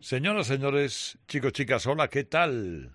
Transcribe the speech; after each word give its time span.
Señoras, 0.00 0.46
señores, 0.46 1.18
chicos, 1.26 1.52
chicas, 1.52 1.86
hola, 1.86 2.08
¿qué 2.08 2.22
tal? 2.22 2.94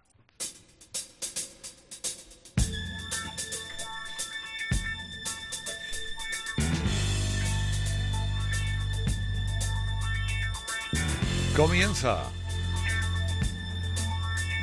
Comienza 11.56 12.32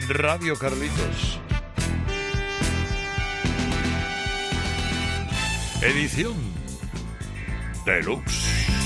Radio 0.09 0.57
Carlitos. 0.57 1.39
Edición 5.83 6.37
Deluxe. 7.85 8.80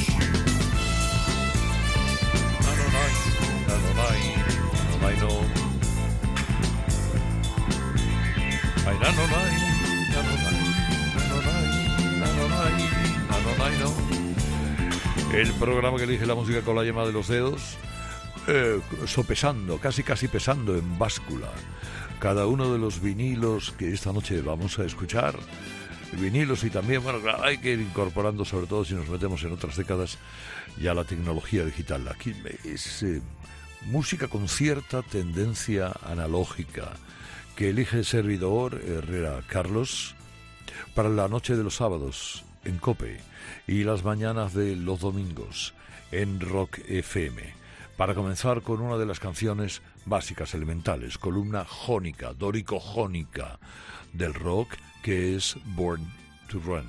El 15.35 15.53
programa 15.55 15.99
que 15.99 16.05
elige 16.05 16.27
la 16.27 16.35
música 16.35 16.61
con 16.63 16.77
la 16.77 16.85
yema 16.85 17.05
de 17.05 17.13
los 17.13 17.29
dedos, 17.29 17.77
eh, 18.47 18.81
sopesando, 19.07 19.79
casi 19.79 20.03
casi 20.03 20.29
pesando 20.29 20.77
en 20.77 20.99
báscula, 20.99 21.51
cada 22.21 22.47
uno 22.47 22.73
de 22.73 22.79
los 22.79 23.01
vinilos 23.01 23.73
que 23.73 23.93
esta 23.93 24.13
noche 24.13 24.41
vamos 24.43 24.79
a 24.79 24.85
escuchar 24.85 25.35
vinilos 26.13 26.65
y 26.65 26.71
también, 26.71 27.03
bueno, 27.03 27.19
hay 27.43 27.59
que 27.59 27.73
ir 27.73 27.81
incorporando, 27.81 28.45
sobre 28.45 28.67
todo 28.67 28.85
si 28.85 28.95
nos 28.95 29.09
metemos 29.09 29.43
en 29.43 29.53
otras 29.53 29.77
décadas, 29.77 30.19
ya 30.81 30.95
la 30.95 31.05
tecnología 31.05 31.65
digital. 31.65 32.07
Aquí 32.09 32.33
es 32.65 33.05
música 33.87 34.29
con 34.29 34.49
cierta 34.49 35.03
tendencia 35.03 35.93
analógica 36.03 36.93
que 37.57 37.71
elige 37.71 37.99
el 37.99 38.05
servidor 38.05 38.81
Herrera 38.85 39.43
Carlos 39.47 40.15
para 40.95 41.09
la 41.09 41.29
noche 41.29 41.57
de 41.57 41.63
los 41.63 41.77
sábados 41.77 42.45
en 42.65 42.79
Cope 42.79 43.19
y 43.67 43.85
las 43.85 44.05
mañanas 44.05 44.55
de 44.55 44.77
los 44.77 45.01
domingos 45.01 45.75
en 46.11 46.41
Rock 46.41 46.79
FM. 46.89 47.43
Para 47.97 48.15
comenzar 48.15 48.63
con 48.63 48.81
una 48.81 48.97
de 48.97 49.07
las 49.07 49.21
canciones 49.21 49.83
básicas 50.05 50.55
elementales, 50.55 51.19
columna 51.19 51.65
jónica, 51.65 52.33
dórico-jónica 52.33 53.59
del 54.13 54.35
rock, 54.35 54.75
que 55.03 55.37
es 55.37 55.57
Born 55.77 56.05
to 56.49 56.59
Run. 56.61 56.89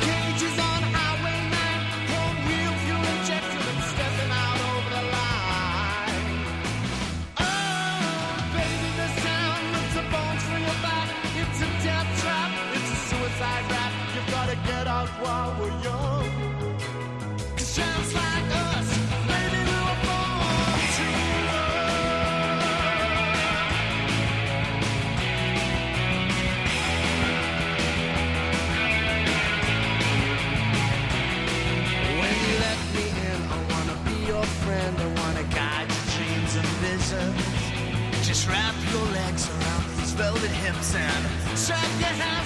Just 38.23 38.47
wrap 38.47 38.75
your 38.91 39.05
legs 39.11 39.49
around 39.49 39.83
these 39.97 40.13
velvet 40.13 40.51
hips 40.51 40.95
and 40.95 41.57
strap 41.57 41.83
your 41.99 42.07
hands, 42.07 42.40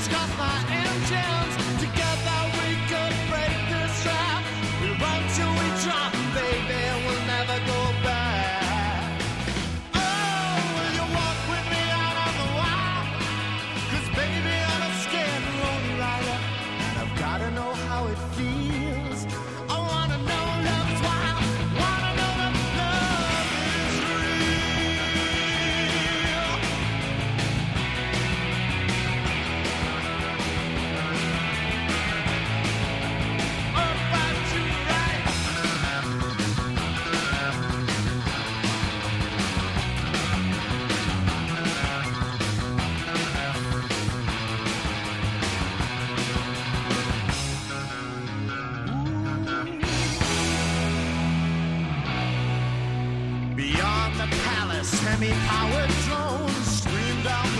from 54.17 54.29
the 54.29 54.35
palace, 54.37 54.87
semi-powered 54.87 55.89
drones 56.05 56.67
streamed 56.67 57.23
down. 57.23 57.54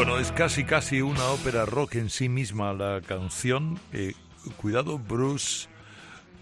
Bueno, 0.00 0.18
es 0.18 0.32
casi 0.32 0.64
casi 0.64 1.02
una 1.02 1.26
ópera 1.26 1.66
rock 1.66 1.96
en 1.96 2.08
sí 2.08 2.30
misma 2.30 2.72
la 2.72 3.02
canción. 3.02 3.78
Eh, 3.92 4.14
cuidado, 4.56 4.98
Bruce 4.98 5.68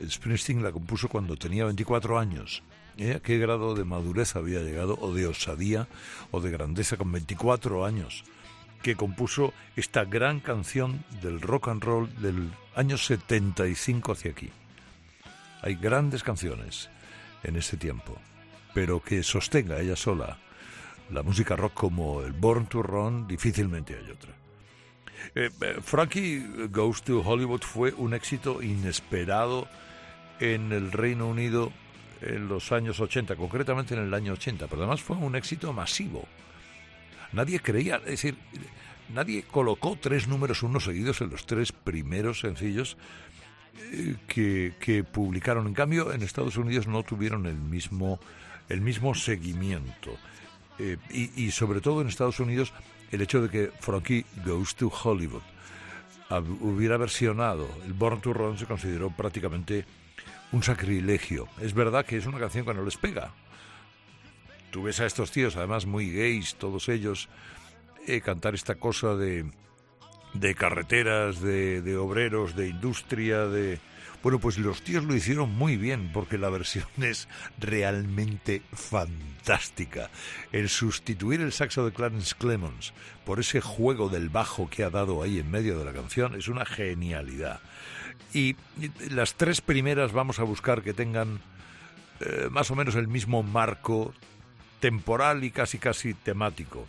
Springsteen 0.09 0.63
la 0.63 0.71
compuso 0.71 1.09
cuando 1.09 1.35
tenía 1.35 1.65
24 1.65 2.21
años. 2.21 2.63
¿Eh? 2.99 3.15
¿A 3.17 3.21
qué 3.21 3.37
grado 3.39 3.75
de 3.75 3.83
madurez 3.83 4.37
había 4.37 4.61
llegado, 4.61 4.97
o 5.01 5.13
de 5.13 5.27
osadía, 5.27 5.89
o 6.31 6.41
de 6.41 6.53
grandeza 6.53 6.97
con 6.97 7.11
24 7.11 7.85
años? 7.85 8.23
Que 8.81 8.95
compuso 8.95 9.53
esta 9.75 10.05
gran 10.05 10.39
canción 10.39 11.05
del 11.21 11.41
rock 11.41 11.67
and 11.67 11.83
roll 11.83 12.15
del 12.23 12.53
año 12.77 12.97
75 12.97 14.13
hacia 14.13 14.31
aquí. 14.31 14.51
Hay 15.63 15.75
grandes 15.75 16.23
canciones 16.23 16.91
en 17.43 17.57
ese 17.57 17.77
tiempo, 17.77 18.19
pero 18.73 19.03
que 19.03 19.25
sostenga 19.25 19.81
ella 19.81 19.97
sola 19.97 20.39
la 21.11 21.23
música 21.23 21.57
rock 21.57 21.75
como 21.75 22.23
el 22.23 22.33
Born 22.33 22.67
to 22.67 22.83
Run, 22.83 23.27
difícilmente 23.27 23.97
hay 23.97 24.11
otra. 24.11 24.33
Eh, 25.35 25.51
eh, 25.61 25.77
Frankie 25.83 26.69
Goes 26.71 27.03
to 27.03 27.21
Hollywood 27.21 27.63
fue 27.63 27.93
un 27.93 28.15
éxito 28.15 28.63
inesperado 28.63 29.69
en 30.41 30.73
el 30.73 30.93
Reino 30.93 31.27
Unido 31.27 31.73
en 32.21 32.49
los 32.49 32.73
años 32.73 33.01
80, 33.01 33.37
concretamente 33.37 33.95
en 33.95 34.01
el 34.01 34.15
año 34.15 34.33
80, 34.33 34.67
pero 34.67 34.83
además 34.83 35.01
fue 35.01 35.17
un 35.17 35.37
éxito 35.37 35.73
masivo. 35.73 36.27
Nadie 37.33 37.61
creía, 37.61 37.97
es 37.97 38.23
decir, 38.23 38.37
nadie 39.15 39.43
colocó 39.43 39.97
tres 40.01 40.29
números 40.29 40.63
uno 40.63 40.81
seguidos 40.81 41.21
en 41.21 41.31
los 41.31 41.47
tres 41.47 41.73
primeros 41.73 42.41
sencillos 42.41 42.97
eh, 43.93 44.17
que, 44.27 44.75
que, 44.81 45.05
publicaron. 45.05 45.67
En 45.67 45.75
cambio, 45.75 46.13
en 46.13 46.23
Estados 46.23 46.57
Unidos 46.57 46.87
no 46.87 47.03
tuvieron 47.03 47.47
el 47.47 47.57
mismo, 47.57 48.19
el 48.69 48.81
mismo 48.81 49.15
seguimiento. 49.15 50.17
Eh, 50.79 50.97
y, 51.11 51.51
sobre 51.51 51.81
todo 51.81 52.01
en 52.01 52.09
Estados 52.09 52.39
Unidos 52.39 52.73
el 53.11 53.21
hecho 53.21 53.43
de 53.43 53.49
que 53.49 53.73
Frankie 53.81 54.25
Goes 54.45 54.77
to 54.77 54.89
Hollywood 54.89 55.43
hubiera 56.61 56.97
versionado 56.99 57.67
el 57.85 57.95
Born 57.95 58.21
to 58.21 58.33
Run 58.33 58.59
se 58.59 58.67
consideró 58.67 59.11
prácticamente 59.11 59.87
un 60.53 60.63
sacrilegio. 60.63 61.49
Es 61.61 61.75
verdad 61.75 62.05
que 62.05 62.17
es 62.17 62.27
una 62.27 62.39
canción 62.39 62.67
que 62.67 62.75
no 62.75 62.85
les 62.85 62.97
pega. 62.97 63.33
Tú 64.71 64.83
ves 64.83 65.01
a 65.01 65.07
estos 65.07 65.31
tíos, 65.31 65.57
además 65.57 65.87
muy 65.87 66.13
gays, 66.13 66.55
todos 66.57 66.89
ellos, 66.91 67.29
eh, 68.07 68.21
cantar 68.21 68.55
esta 68.55 68.75
cosa 68.75 69.17
de, 69.17 69.51
de 70.35 70.55
carreteras, 70.55 71.41
de, 71.41 71.81
de 71.81 71.97
obreros, 71.97 72.55
de 72.55 72.69
industria, 72.69 73.47
de, 73.47 73.81
bueno, 74.23 74.39
pues 74.39 74.59
los 74.59 74.83
tíos 74.83 75.05
lo 75.05 75.15
hicieron 75.15 75.51
muy 75.55 75.77
bien 75.77 76.11
porque 76.13 76.39
la 76.39 76.51
versión 76.51 76.87
es 77.03 77.29
realmente 77.59 78.63
fantástica. 78.73 80.11
El 80.53 80.69
sustituir 80.69 81.41
el 81.41 81.53
saxo 81.53 81.85
de 81.85 81.93
Clarence 81.93 82.35
Clemons 82.37 82.93
por 83.25 83.41
ese 83.41 83.61
juego 83.61 84.09
del 84.09 84.29
bajo 84.29 84.69
que 84.69 84.85
ha 84.85 84.91
dado 84.91 85.23
ahí 85.23 85.39
en 85.39 85.51
medio 85.51 85.79
de 85.79 85.85
la 85.85 85.93
canción 85.93 86.35
es 86.35 86.49
una 86.49 86.65
genialidad. 86.65 87.61
Y 88.35 88.57
las 89.11 89.35
tres 89.35 89.61
primeras 89.61 90.13
vamos 90.13 90.39
a 90.39 90.45
buscar 90.45 90.83
que 90.83 90.93
tengan 90.93 91.41
eh, 92.21 92.49
más 92.51 92.71
o 92.71 92.75
menos 92.75 92.95
el 92.97 93.09
mismo 93.09 93.43
marco 93.43 94.13
temporal 94.81 95.45
y 95.45 95.51
casi 95.51 95.79
casi 95.79 96.15
temático. 96.15 96.87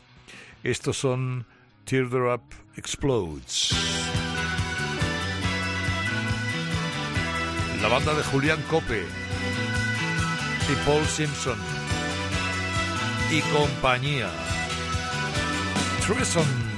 Estos 0.64 0.98
son 0.98 1.46
Teardrop 1.86 2.42
Explodes. 2.75 3.74
La 7.81 7.88
banda 7.88 8.14
de 8.14 8.24
Julián 8.24 8.62
Cope 8.70 9.06
y 10.70 10.86
Paul 10.86 11.06
Simpson 11.06 11.58
y 13.31 13.42
compañía. 13.54 14.30
Treson 16.06 16.69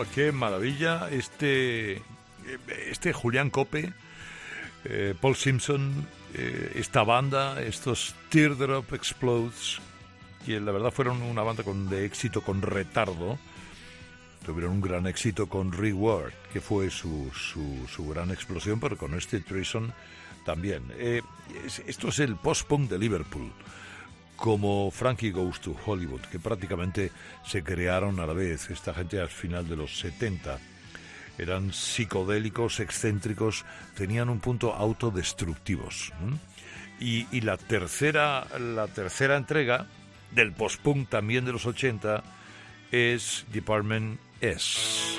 Oh, 0.00 0.04
qué 0.14 0.30
maravilla. 0.30 1.08
Este, 1.10 2.00
este 2.88 3.12
Julián 3.12 3.50
Cope, 3.50 3.92
eh, 4.84 5.12
Paul 5.20 5.34
Simpson, 5.34 6.06
eh, 6.34 6.74
esta 6.76 7.02
banda, 7.02 7.60
estos 7.60 8.14
Teardrop 8.28 8.92
Explodes, 8.92 9.80
que 10.46 10.60
la 10.60 10.70
verdad 10.70 10.92
fueron 10.92 11.20
una 11.22 11.42
banda 11.42 11.64
con, 11.64 11.88
de 11.88 12.04
éxito 12.04 12.42
con 12.42 12.62
retardo, 12.62 13.40
tuvieron 14.46 14.74
un 14.74 14.80
gran 14.82 15.08
éxito 15.08 15.48
con 15.48 15.72
Reward, 15.72 16.32
que 16.52 16.60
fue 16.60 16.90
su, 16.90 17.32
su, 17.34 17.84
su 17.88 18.06
gran 18.06 18.30
explosión, 18.30 18.78
pero 18.78 18.96
con 18.96 19.14
este 19.14 19.40
Treason 19.40 19.92
también. 20.44 20.84
Eh, 20.96 21.22
esto 21.88 22.08
es 22.08 22.20
el 22.20 22.36
post-punk 22.36 22.88
de 22.88 23.00
Liverpool, 23.00 23.50
como 24.38 24.90
Frankie 24.92 25.32
Goes 25.32 25.60
to 25.60 25.76
Hollywood, 25.84 26.20
que 26.20 26.38
prácticamente 26.38 27.10
se 27.44 27.64
crearon 27.64 28.20
a 28.20 28.26
la 28.26 28.32
vez, 28.32 28.70
esta 28.70 28.94
gente 28.94 29.20
al 29.20 29.28
final 29.28 29.68
de 29.68 29.76
los 29.76 29.98
70. 29.98 30.58
Eran 31.38 31.72
psicodélicos, 31.72 32.78
excéntricos, 32.78 33.64
tenían 33.96 34.28
un 34.28 34.38
punto 34.38 34.74
autodestructivos. 34.74 36.12
Y, 37.00 37.26
y, 37.36 37.40
la, 37.40 37.56
tercera, 37.56 38.46
la 38.58 38.86
tercera 38.86 39.36
entrega 39.36 39.86
del 40.30 40.52
post-punk 40.52 41.08
también 41.08 41.44
de 41.44 41.52
los 41.52 41.66
80 41.66 42.22
es 42.92 43.44
Department 43.52 44.20
S. 44.40 45.17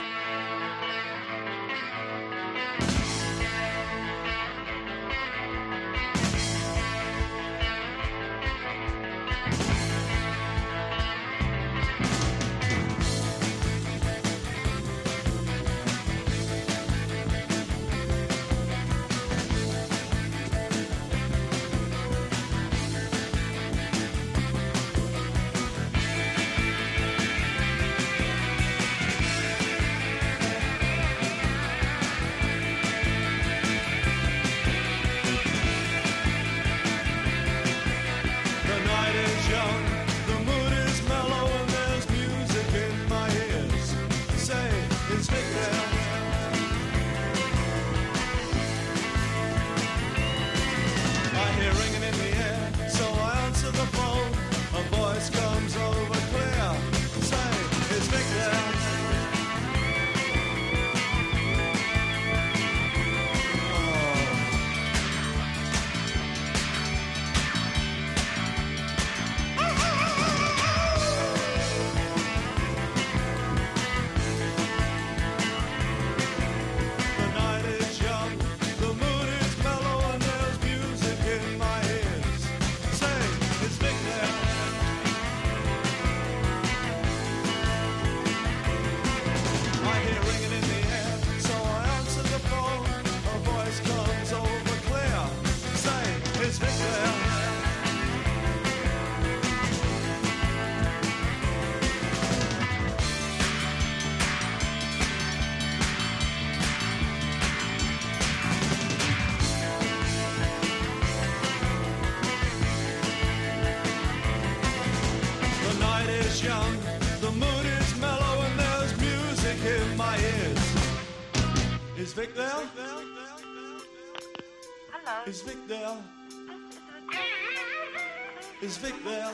Is 128.61 128.75
Vic 128.75 128.93
there? 129.05 129.31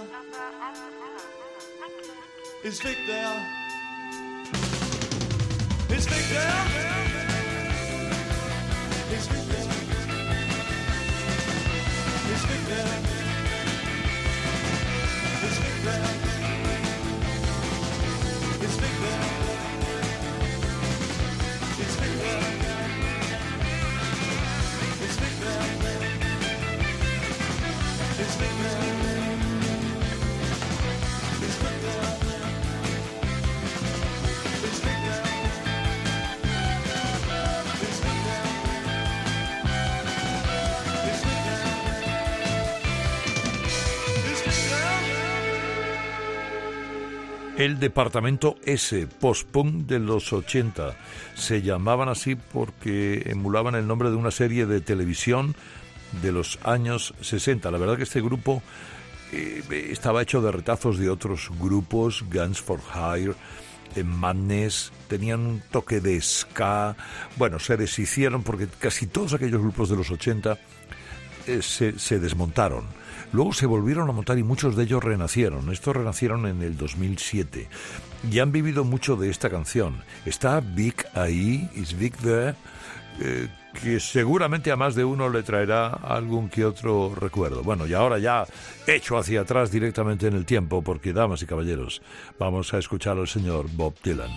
Is 2.64 2.80
Vic 2.80 2.96
there? 3.08 3.48
Is 5.90 6.06
Vic 6.06 6.26
there? 6.30 6.66
Is 9.12 9.28
Vic 9.28 9.46
there? 9.48 9.72
Is 12.34 12.46
Vic 12.46 12.62
there? 12.68 13.02
Is 15.44 15.58
Vic 15.58 15.84
there? 15.86 16.15
El 47.58 47.80
departamento 47.80 48.58
S, 48.66 49.08
post-punk 49.08 49.86
de 49.86 50.00
los 50.00 50.34
80. 50.34 50.96
Se 51.36 51.62
llamaban 51.62 52.10
así 52.10 52.36
porque 52.36 53.24
emulaban 53.26 53.76
el 53.76 53.88
nombre 53.88 54.10
de 54.10 54.16
una 54.16 54.32
serie 54.32 54.66
de 54.66 54.82
televisión 54.82 55.56
de 56.22 56.32
los 56.32 56.60
años 56.64 57.14
60. 57.22 57.72
La 57.72 57.78
verdad 57.78 57.98
que 57.98 58.04
este 58.04 58.22
grupo 58.22 58.62
eh, 59.32 59.64
estaba 59.90 60.22
hecho 60.22 60.42
de 60.42 60.52
retazos 60.52 60.98
de 60.98 61.10
otros 61.10 61.50
grupos, 61.60 62.24
Guns 62.32 62.62
for 62.62 62.80
Hire, 62.94 63.36
Madness, 64.04 64.92
tenían 65.08 65.40
un 65.40 65.64
toque 65.72 66.02
de 66.02 66.20
ska. 66.22 66.98
Bueno, 67.38 67.60
se 67.60 67.78
deshicieron 67.78 68.44
porque 68.44 68.68
casi 68.68 69.08
todos 69.08 69.34
aquellos 69.34 69.62
grupos 69.62 69.90
de 69.90 69.96
los 69.96 70.12
80 70.12 70.58
eh, 71.48 71.62
se, 71.62 71.98
se 71.98 72.20
desmontaron 72.20 73.05
Luego 73.36 73.52
se 73.52 73.66
volvieron 73.66 74.10
a 74.10 74.14
montar 74.14 74.38
y 74.38 74.44
muchos 74.44 74.78
de 74.78 74.84
ellos 74.84 75.04
renacieron. 75.04 75.70
Estos 75.70 75.94
renacieron 75.94 76.48
en 76.48 76.62
el 76.62 76.78
2007 76.78 77.68
y 78.32 78.40
han 78.40 78.54
vivido 78.54 78.86
mucho 78.86 79.18
de 79.18 79.30
esta 79.30 79.50
canción. 79.50 80.04
Está 80.26 80.62
Vic 80.62 81.06
ahí, 81.14 81.70
is 81.76 82.00
Vic 82.00 82.16
there, 82.20 82.56
eh, 83.20 83.50
que 83.84 84.00
seguramente 84.00 84.72
a 84.72 84.78
más 84.78 84.96
de 84.96 85.04
uno 85.04 85.28
le 85.28 85.44
traerá 85.44 85.90
algún 85.90 86.48
que 86.48 86.64
otro 86.64 87.14
recuerdo. 87.14 87.62
Bueno, 87.62 87.86
y 87.86 87.94
ahora 87.94 88.20
ya 88.20 88.46
hecho 88.88 89.18
hacia 89.18 89.42
atrás 89.42 89.70
directamente 89.70 90.28
en 90.28 90.36
el 90.36 90.46
tiempo, 90.46 90.82
porque 90.82 91.12
damas 91.12 91.42
y 91.42 91.46
caballeros, 91.46 92.02
vamos 92.40 92.74
a 92.74 92.78
escuchar 92.78 93.18
al 93.18 93.28
señor 93.28 93.66
Bob 93.70 93.96
Dylan. 94.02 94.32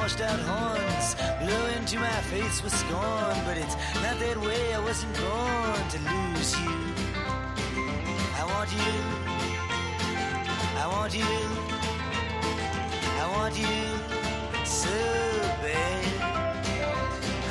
Washed 0.00 0.20
out 0.22 0.40
horns 0.40 1.14
blow 1.40 1.66
into 1.76 1.98
my 1.98 2.20
face 2.32 2.62
with 2.62 2.74
scorn. 2.74 3.36
But 3.46 3.56
it's 3.62 3.76
not 4.04 4.16
that 4.24 4.38
way. 4.46 4.72
I 4.72 4.80
wasn't 4.88 5.14
born 5.20 5.82
to 5.94 5.98
lose 6.10 6.52
you. 6.64 6.78
I 8.40 8.44
want 8.52 8.70
you. 8.80 8.94
I 10.82 10.86
want 10.94 11.12
you. 11.22 11.36
I 13.22 13.26
want 13.36 13.54
you 13.64 13.78
so 14.64 14.96
bad. 15.64 16.04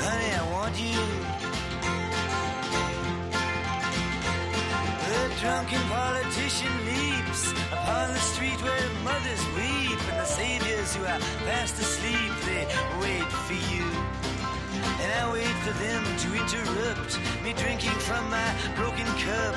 Honey, 0.04 0.32
I 0.42 0.44
want 0.56 0.76
you. 0.88 1.02
The 5.10 5.22
drunken 5.42 5.84
politician 5.98 6.74
leaps 6.90 7.52
upon 7.78 8.06
the 8.16 8.24
street 8.32 8.60
where 8.64 8.90
mothers 9.04 9.44
weep 9.56 9.79
and 10.10 10.20
the 10.20 10.26
saviors 10.26 10.96
who 10.96 11.04
are 11.04 11.20
fast 11.46 11.80
asleep 11.80 12.32
they 12.46 12.66
wait 13.02 13.30
for 13.48 13.60
you. 13.74 13.86
And 15.02 15.12
I 15.20 15.32
wait 15.32 15.56
for 15.66 15.74
them 15.84 16.04
to 16.04 16.28
interrupt 16.36 17.20
me 17.44 17.54
drinking 17.54 17.98
from 18.08 18.30
my 18.30 18.50
broken 18.76 19.06
cup 19.24 19.56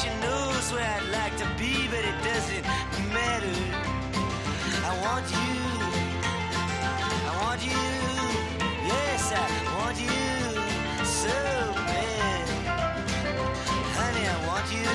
She 0.00 0.08
knows 0.20 0.72
where 0.72 0.88
I'd 0.96 1.08
like 1.10 1.36
to 1.38 1.46
be, 1.58 1.88
but 1.88 2.02
it 2.10 2.18
doesn't 2.22 2.64
matter. 3.12 3.56
I 4.84 4.92
want 5.04 5.26
you. 5.36 5.54
I 7.30 7.32
want 7.42 7.60
you. 7.64 7.84
Yes, 8.92 9.32
I 9.32 9.46
want 9.78 9.96
you 9.98 10.18
so 11.04 11.36
bad. 11.90 12.46
Honey, 13.98 14.26
I 14.34 14.38
want 14.46 14.66
you. 14.76 14.90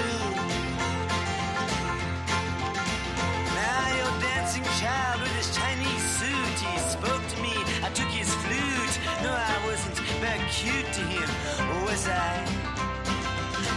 Now 3.59 3.83
your 3.99 4.13
dancing 4.21 4.63
child 4.79 5.21
with 5.21 5.33
his 5.39 5.49
Chinese 5.55 6.05
suit, 6.17 6.57
he 6.67 6.77
spoke 6.95 7.23
to 7.33 7.37
me. 7.41 7.55
I 7.83 7.89
took 7.93 8.09
his 8.09 8.33
flute. 8.43 8.95
No, 9.23 9.31
I 9.31 9.57
wasn't 9.65 9.97
that 10.21 10.39
cute 10.51 10.89
to 10.93 11.01
him, 11.01 11.29
was 11.85 12.07
I? 12.07 12.60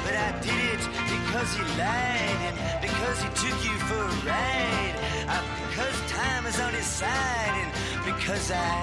But 0.05 0.15
I 0.17 0.31
did 0.41 0.79
it 0.79 0.85
because 1.09 1.51
he 1.57 1.63
lied 1.81 2.41
and 2.49 2.57
because 2.83 3.19
he 3.23 3.29
took 3.43 3.59
you 3.65 3.77
for 3.89 4.03
a 4.05 4.15
ride. 4.29 4.95
Uh, 5.29 5.43
because 5.69 5.97
time 6.11 6.47
is 6.47 6.61
on 6.61 6.73
his 6.75 6.87
side 6.87 7.55
and 7.63 7.71
because 8.05 8.51
I 8.51 8.77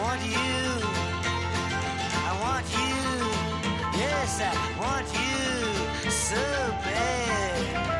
want 0.00 0.22
you. 0.24 0.64
I 2.28 2.32
want 2.44 2.66
you. 2.80 2.98
Yes, 4.00 4.40
I 4.40 4.52
want 4.80 5.06
you 5.12 6.10
so 6.10 6.42
bad. 6.84 7.93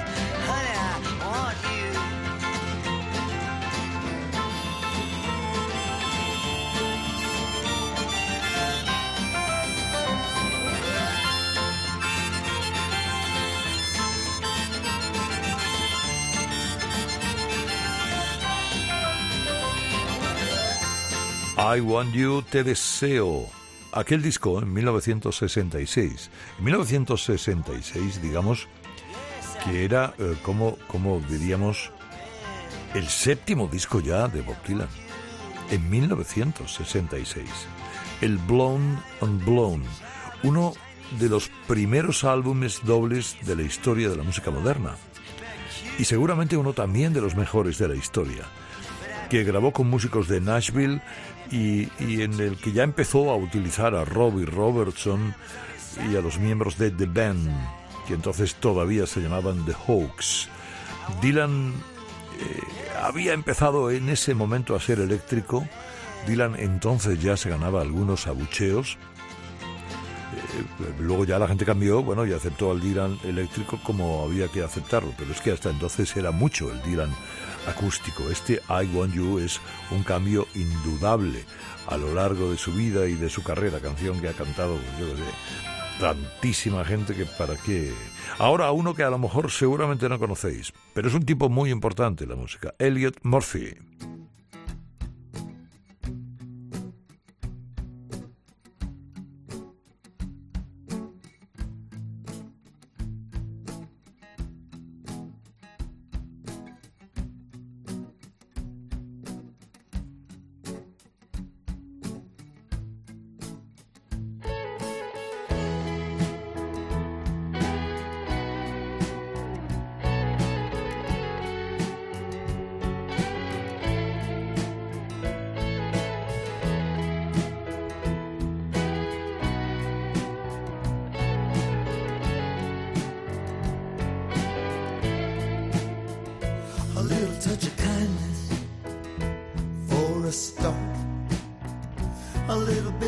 I 21.64 21.80
Want 21.80 22.12
You, 22.12 22.42
Te 22.42 22.62
Deseo. 22.62 23.48
Aquel 23.92 24.20
disco 24.20 24.60
en 24.60 24.70
1966. 24.70 26.30
En 26.58 26.64
1966, 26.64 28.20
digamos, 28.20 28.68
que 29.64 29.82
era, 29.86 30.12
eh, 30.18 30.36
como, 30.42 30.76
como 30.88 31.20
diríamos, 31.20 31.90
el 32.92 33.08
séptimo 33.08 33.66
disco 33.66 34.00
ya 34.00 34.28
de 34.28 34.42
Bob 34.42 34.56
Dylan. 34.66 34.88
En 35.70 35.88
1966. 35.88 37.48
El 38.20 38.36
Blown 38.36 39.02
on 39.20 39.42
Blown. 39.42 39.84
Uno 40.42 40.74
de 41.18 41.30
los 41.30 41.48
primeros 41.66 42.24
álbumes 42.24 42.82
dobles 42.84 43.38
de 43.40 43.56
la 43.56 43.62
historia 43.62 44.10
de 44.10 44.16
la 44.16 44.22
música 44.22 44.50
moderna. 44.50 44.96
Y 45.98 46.04
seguramente 46.04 46.58
uno 46.58 46.74
también 46.74 47.14
de 47.14 47.22
los 47.22 47.34
mejores 47.34 47.78
de 47.78 47.88
la 47.88 47.94
historia 47.94 48.44
que 49.34 49.42
grabó 49.42 49.72
con 49.72 49.90
músicos 49.90 50.28
de 50.28 50.40
Nashville 50.40 51.00
y, 51.50 51.88
y, 51.98 52.22
en 52.22 52.38
el 52.38 52.56
que 52.56 52.70
ya 52.70 52.84
empezó 52.84 53.32
a 53.32 53.36
utilizar 53.36 53.96
a 53.96 54.04
Robbie 54.04 54.46
Robertson 54.46 55.34
y 56.08 56.14
a 56.14 56.20
los 56.20 56.38
miembros 56.38 56.78
de 56.78 56.92
The 56.92 57.06
Band, 57.06 57.50
que 58.06 58.14
entonces 58.14 58.54
todavía 58.54 59.08
se 59.08 59.20
llamaban 59.20 59.64
The 59.64 59.72
Hawks. 59.72 60.48
Dylan 61.20 61.72
eh, 62.38 62.60
había 63.02 63.32
empezado 63.32 63.90
en 63.90 64.08
ese 64.08 64.34
momento 64.34 64.76
a 64.76 64.80
ser 64.80 65.00
eléctrico. 65.00 65.66
Dylan 66.28 66.54
entonces 66.54 67.20
ya 67.20 67.36
se 67.36 67.50
ganaba 67.50 67.80
algunos 67.80 68.28
abucheos. 68.28 68.98
Eh, 70.32 70.94
luego 71.00 71.24
ya 71.24 71.40
la 71.40 71.48
gente 71.48 71.64
cambió, 71.64 72.04
bueno, 72.04 72.24
y 72.24 72.32
aceptó 72.32 72.70
al 72.70 72.80
Dylan 72.80 73.18
eléctrico 73.24 73.80
como 73.82 74.22
había 74.22 74.46
que 74.46 74.62
aceptarlo, 74.62 75.12
pero 75.18 75.32
es 75.32 75.40
que 75.40 75.50
hasta 75.50 75.70
entonces 75.70 76.16
era 76.16 76.30
mucho 76.30 76.70
el 76.70 76.80
Dylan 76.82 77.10
acústico. 77.66 78.30
Este 78.30 78.60
I 78.68 78.86
Want 78.94 79.14
You 79.14 79.38
es 79.38 79.60
un 79.90 80.02
cambio 80.02 80.46
indudable 80.54 81.44
a 81.86 81.96
lo 81.96 82.14
largo 82.14 82.50
de 82.50 82.56
su 82.56 82.72
vida 82.72 83.06
y 83.06 83.14
de 83.14 83.28
su 83.28 83.42
carrera, 83.42 83.80
canción 83.80 84.20
que 84.20 84.28
ha 84.28 84.32
cantado, 84.32 84.78
tantísima 86.00 86.84
gente 86.84 87.14
que 87.14 87.26
para 87.26 87.56
qué. 87.56 87.92
Ahora 88.38 88.70
uno 88.72 88.94
que 88.94 89.02
a 89.02 89.10
lo 89.10 89.18
mejor 89.18 89.50
seguramente 89.50 90.08
no 90.08 90.18
conocéis, 90.18 90.72
pero 90.92 91.08
es 91.08 91.14
un 91.14 91.24
tipo 91.24 91.48
muy 91.48 91.70
importante 91.70 92.24
en 92.24 92.30
la 92.30 92.36
música, 92.36 92.74
Elliot 92.78 93.18
Murphy. 93.22 93.74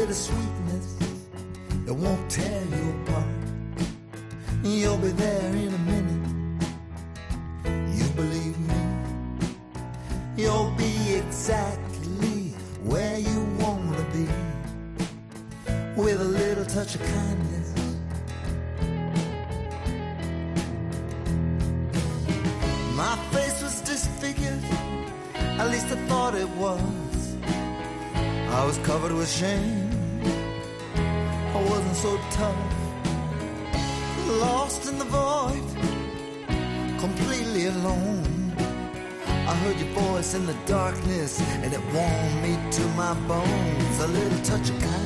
Bit 0.07 0.11
of 0.13 0.23
sweetness 0.23 0.95
that 1.85 1.95
won't 1.95 2.31
tear 2.31 2.63
you 2.63 3.03
apart. 3.03 3.27
You'll 4.63 4.99
be 4.99 5.09
there 5.09 5.51
in 5.51 5.75
a 5.75 5.79
minute. 5.79 6.25
You 7.99 8.07
believe 8.15 8.57
me. 8.59 8.75
You'll 10.37 10.71
be 10.77 11.15
exactly 11.15 12.55
where 12.85 13.19
you 13.19 13.41
wanna 13.59 14.05
be. 14.13 14.29
With 16.01 16.21
a 16.21 16.25
little 16.25 16.67
touch 16.67 16.95
of 16.95 17.03
kindness. 17.03 17.73
My 22.95 23.17
face 23.33 23.61
was 23.61 23.81
disfigured, 23.81 24.63
at 25.61 25.69
least 25.69 25.87
I 25.87 25.97
thought 26.09 26.35
it 26.37 26.49
was. 26.51 27.17
I 28.49 28.65
was 28.65 28.79
covered 28.79 29.13
with 29.13 29.31
shame, 29.31 29.86
so 32.07 32.21
tough. 32.31 32.75
Lost 34.47 34.87
in 34.89 34.97
the 34.99 35.09
void, 35.19 35.67
completely 37.01 37.67
alone. 37.67 38.53
I 39.51 39.55
heard 39.63 39.79
your 39.83 39.93
voice 40.03 40.35
in 40.35 40.47
the 40.47 40.57
darkness, 40.67 41.41
and 41.63 41.73
it 41.73 41.83
warmed 41.95 42.39
me 42.45 42.53
to 42.77 42.83
my 43.03 43.13
bones. 43.31 43.97
A 44.07 44.09
little 44.19 44.43
touch 44.51 44.71
of 44.71 44.79
kindness 44.79 45.06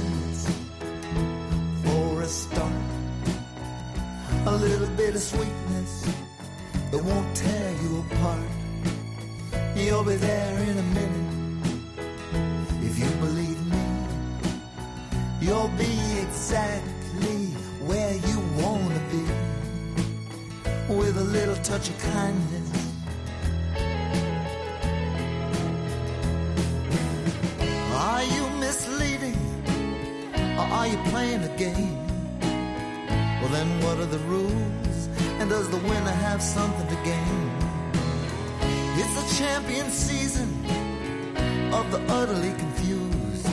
are 30.71 30.87
you 30.87 30.97
playing 31.11 31.43
a 31.43 31.57
game? 31.57 31.99
Well, 33.41 33.49
then 33.49 33.69
what 33.83 33.99
are 33.99 34.07
the 34.07 34.19
rules? 34.21 35.09
And 35.39 35.51
does 35.51 35.69
the 35.69 35.79
winner 35.79 36.17
have 36.27 36.43
something 36.43 36.87
to 36.87 36.95
gain? 37.05 37.51
It's 38.97 39.15
the 39.21 39.43
champion 39.43 39.91
season 39.91 40.49
of 41.73 41.91
the 41.91 42.01
utterly 42.13 42.53
confused. 42.53 43.47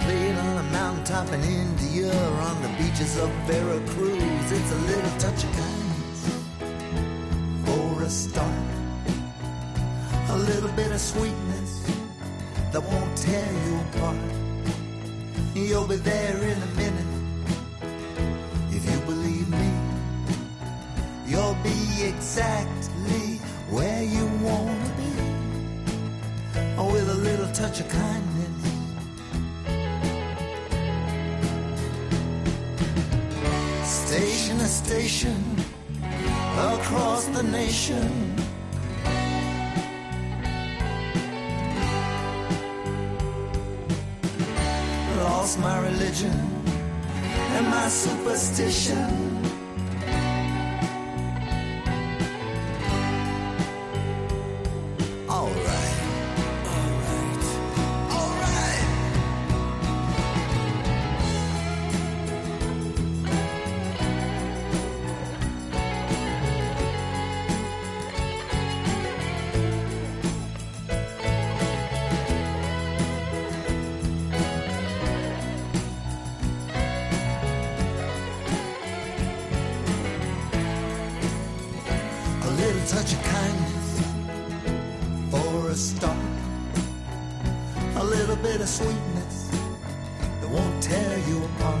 Played 0.00 0.36
on 0.38 0.58
a 0.58 0.62
mountaintop 0.70 1.32
in 1.32 1.42
India 1.42 2.08
or 2.08 2.36
on 2.50 2.62
the 2.62 2.68
beaches 2.78 3.18
of 3.18 3.28
Veracruz. 3.48 4.52
It's 4.52 4.72
a 4.72 4.80
little 4.92 5.18
touch 5.18 5.44
of 5.44 5.52
kindness 5.52 6.20
for 7.64 8.02
a 8.02 8.08
start. 8.08 8.52
A 10.30 10.38
little 10.38 10.70
bit 10.70 10.92
of 10.92 11.00
sweetness 11.00 11.90
that 12.72 12.82
won't 12.82 13.16
tear 13.16 13.52
you 13.66 13.80
apart. 13.90 14.45
You'll 15.56 15.86
be 15.86 15.96
there 15.96 16.36
in 16.36 16.62
a 16.62 16.66
minute 16.76 17.06
if 18.72 18.84
you 18.84 19.00
believe 19.06 19.48
me. 19.48 19.72
You'll 21.26 21.56
be 21.64 22.04
exactly 22.04 23.38
where 23.70 24.02
you 24.02 24.26
wanna 24.42 24.92
be 24.98 25.14
oh, 26.76 26.92
with 26.92 27.08
a 27.08 27.14
little 27.14 27.50
touch 27.52 27.80
of 27.80 27.88
kindness. 27.88 28.56
Station 33.82 34.58
to 34.58 34.68
station 34.68 35.42
across 36.74 37.24
the 37.28 37.42
nation. 37.44 38.35
Lost 45.46 45.60
my 45.60 45.78
religion 45.78 46.32
and 47.54 47.66
my 47.68 47.86
superstition. 47.86 49.25
Start. 85.76 86.16
A 87.96 88.04
little 88.04 88.36
bit 88.36 88.60
of 88.62 88.68
sweetness 88.68 89.50
that 90.40 90.48
won't 90.48 90.82
tear 90.82 91.18
you 91.28 91.44
apart. 91.44 91.80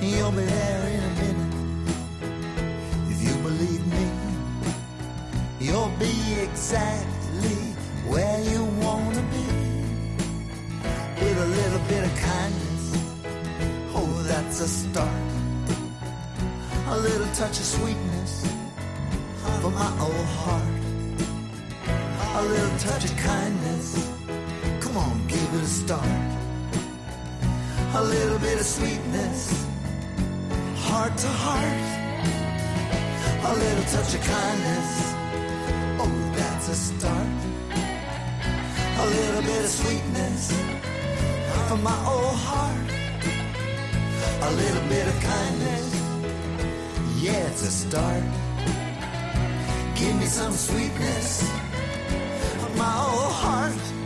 You'll 0.00 0.32
be 0.32 0.42
there 0.42 0.88
in 0.88 1.02
a 1.04 1.12
minute 1.22 1.54
if 3.10 3.22
you 3.22 3.34
believe 3.42 3.86
me. 3.86 4.10
You'll 5.60 5.92
be 6.00 6.14
exactly 6.42 7.58
where 8.10 8.40
you 8.40 8.64
wanna 8.82 9.22
be 9.36 9.46
with 11.20 11.38
a 11.38 11.46
little 11.46 11.82
bit 11.88 12.04
of 12.04 12.14
kindness. 12.16 12.84
Oh, 13.94 14.22
that's 14.26 14.60
a 14.60 14.68
start. 14.68 15.22
A 16.88 16.96
little 16.98 17.28
touch 17.34 17.56
of 17.58 17.66
sweetness 17.76 18.46
for 19.60 19.70
my 19.70 19.90
old 20.00 20.26
heart. 20.42 20.77
A 22.38 22.42
little 22.42 22.78
touch 22.78 23.04
of 23.04 23.16
kindness. 23.16 24.08
Come 24.80 24.96
on, 24.96 25.26
give 25.26 25.54
it 25.54 25.62
a 25.62 25.66
start. 25.66 26.04
A 27.94 28.04
little 28.04 28.38
bit 28.38 28.60
of 28.60 28.64
sweetness, 28.64 29.66
heart 30.76 31.16
to 31.18 31.26
heart. 31.26 31.82
A 33.42 33.52
little 33.58 33.86
touch 33.92 34.14
of 34.14 34.22
kindness. 34.22 34.88
Oh, 35.98 36.32
that's 36.36 36.68
a 36.68 36.76
start. 36.76 37.38
A 39.02 39.06
little 39.16 39.42
bit 39.42 39.64
of 39.64 39.70
sweetness 39.70 40.52
from 41.66 41.82
my 41.82 41.98
old 42.06 42.36
heart. 42.50 42.88
A 44.42 44.50
little 44.62 44.88
bit 44.88 45.08
of 45.08 45.20
kindness. 45.34 45.86
Yeah, 47.20 47.48
it's 47.48 47.62
a 47.62 47.72
start. 47.82 48.22
Give 49.96 50.14
me 50.14 50.26
some 50.26 50.52
sweetness 50.52 51.67
my 52.78 52.96
old 52.96 53.32
heart. 53.32 53.97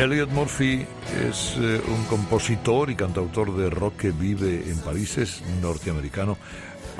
Elliot 0.00 0.30
Murphy 0.30 0.86
es 1.28 1.56
eh, 1.58 1.78
un 1.86 2.04
compositor 2.06 2.88
y 2.88 2.96
cantautor 2.96 3.54
de 3.54 3.68
rock 3.68 3.98
que 3.98 4.12
vive 4.12 4.70
en 4.70 4.78
París, 4.78 5.18
es 5.18 5.42
norteamericano. 5.60 6.38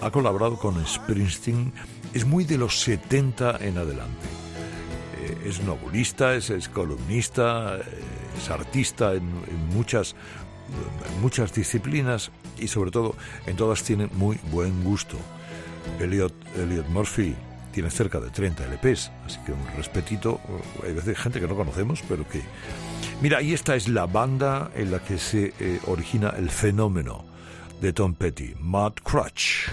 Ha 0.02 0.10
colaborado 0.10 0.58
con 0.58 0.86
Springsteen, 0.86 1.72
es 2.12 2.26
muy 2.26 2.44
de 2.44 2.58
los 2.58 2.78
70 2.80 3.56
en 3.62 3.78
adelante. 3.78 4.26
Eh, 5.22 5.48
es 5.48 5.62
novelista, 5.62 6.34
es, 6.34 6.68
columnista, 6.68 7.78
eh, 7.78 7.82
es 8.36 8.50
artista 8.50 9.14
en, 9.14 9.30
muchas, 9.72 10.14
muchas 11.22 11.54
disciplinas 11.54 12.30
y 12.58 12.68
sobre 12.68 12.90
todo 12.90 13.16
en 13.46 13.56
todas 13.56 13.82
tiene 13.82 14.08
muy 14.08 14.38
buen 14.52 14.84
gusto. 14.84 15.16
Elliot, 15.98 16.34
Elliot 16.54 16.86
Murphy 16.90 17.34
tiene 17.72 17.90
cerca 17.90 18.20
de 18.20 18.30
30 18.30 18.64
LPs, 18.66 19.11
así 19.26 19.38
que 19.44 19.52
un 19.52 19.66
respetito. 19.76 20.40
Hay 20.85 20.92
veces 20.92 21.18
gente 21.18 21.40
que 21.40 21.46
no 21.46 21.56
conocemos, 21.56 22.02
pero 22.09 22.28
que... 22.28 22.42
Mira, 23.20 23.42
y 23.42 23.52
esta 23.54 23.76
es 23.76 23.88
la 23.88 24.06
banda 24.06 24.70
en 24.74 24.90
la 24.90 24.98
que 25.00 25.18
se 25.18 25.52
eh, 25.61 25.80
origina 25.87 26.30
el 26.37 26.50
fenómeno 26.50 27.24
de 27.80 27.92
Tom 27.92 28.14
Petty, 28.14 28.54
Mud 28.61 28.92
Crutch. 29.02 29.68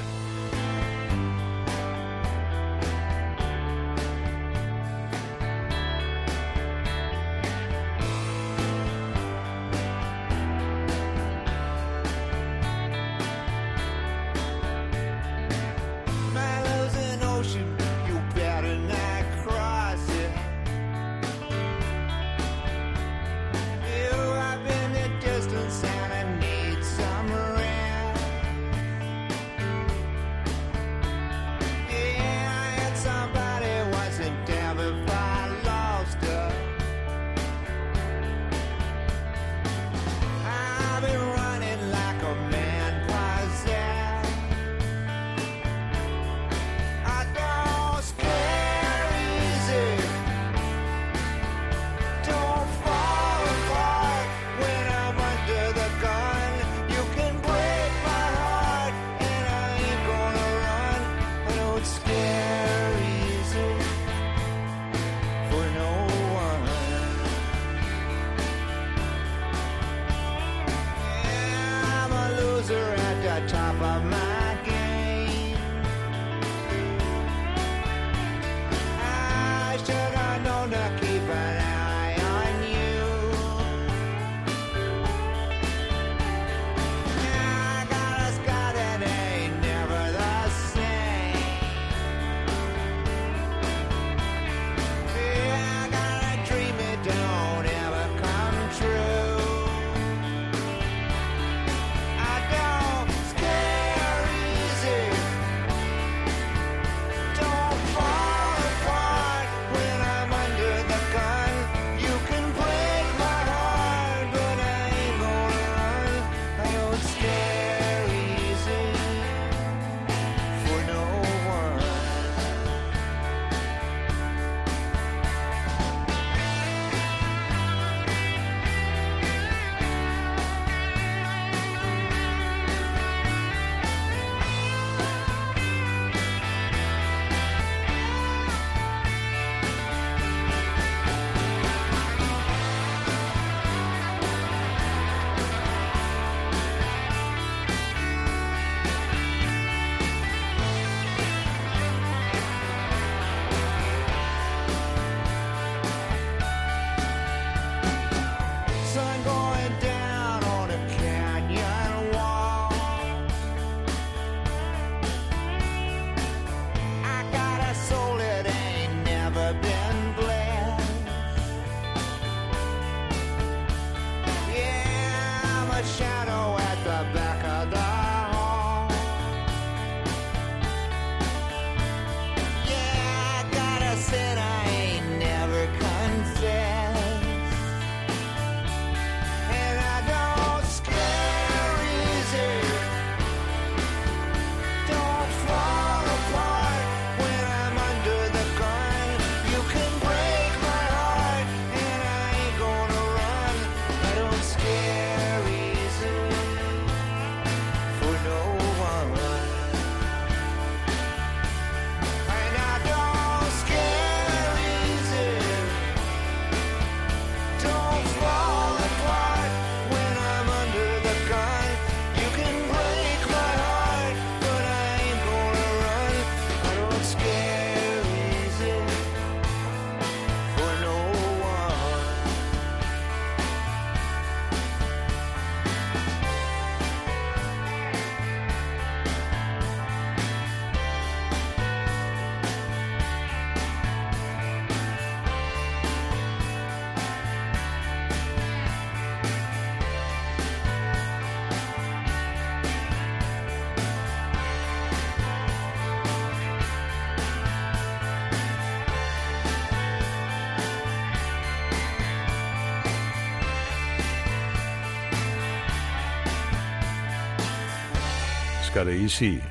Scary 268.77 269.01
Easy. 269.01 269.35
Eh, 269.37 269.41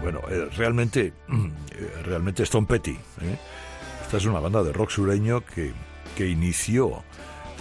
bueno, 0.00 0.20
eh, 0.30 0.48
realmente, 0.56 1.12
eh, 1.28 2.02
realmente 2.04 2.44
Tom 2.44 2.66
Petty. 2.66 2.92
¿eh? 2.92 3.36
Esta 4.02 4.18
es 4.18 4.26
una 4.26 4.38
banda 4.38 4.62
de 4.62 4.72
rock 4.72 4.90
sureño 4.90 5.44
que, 5.44 5.72
que 6.16 6.28
inició 6.28 7.02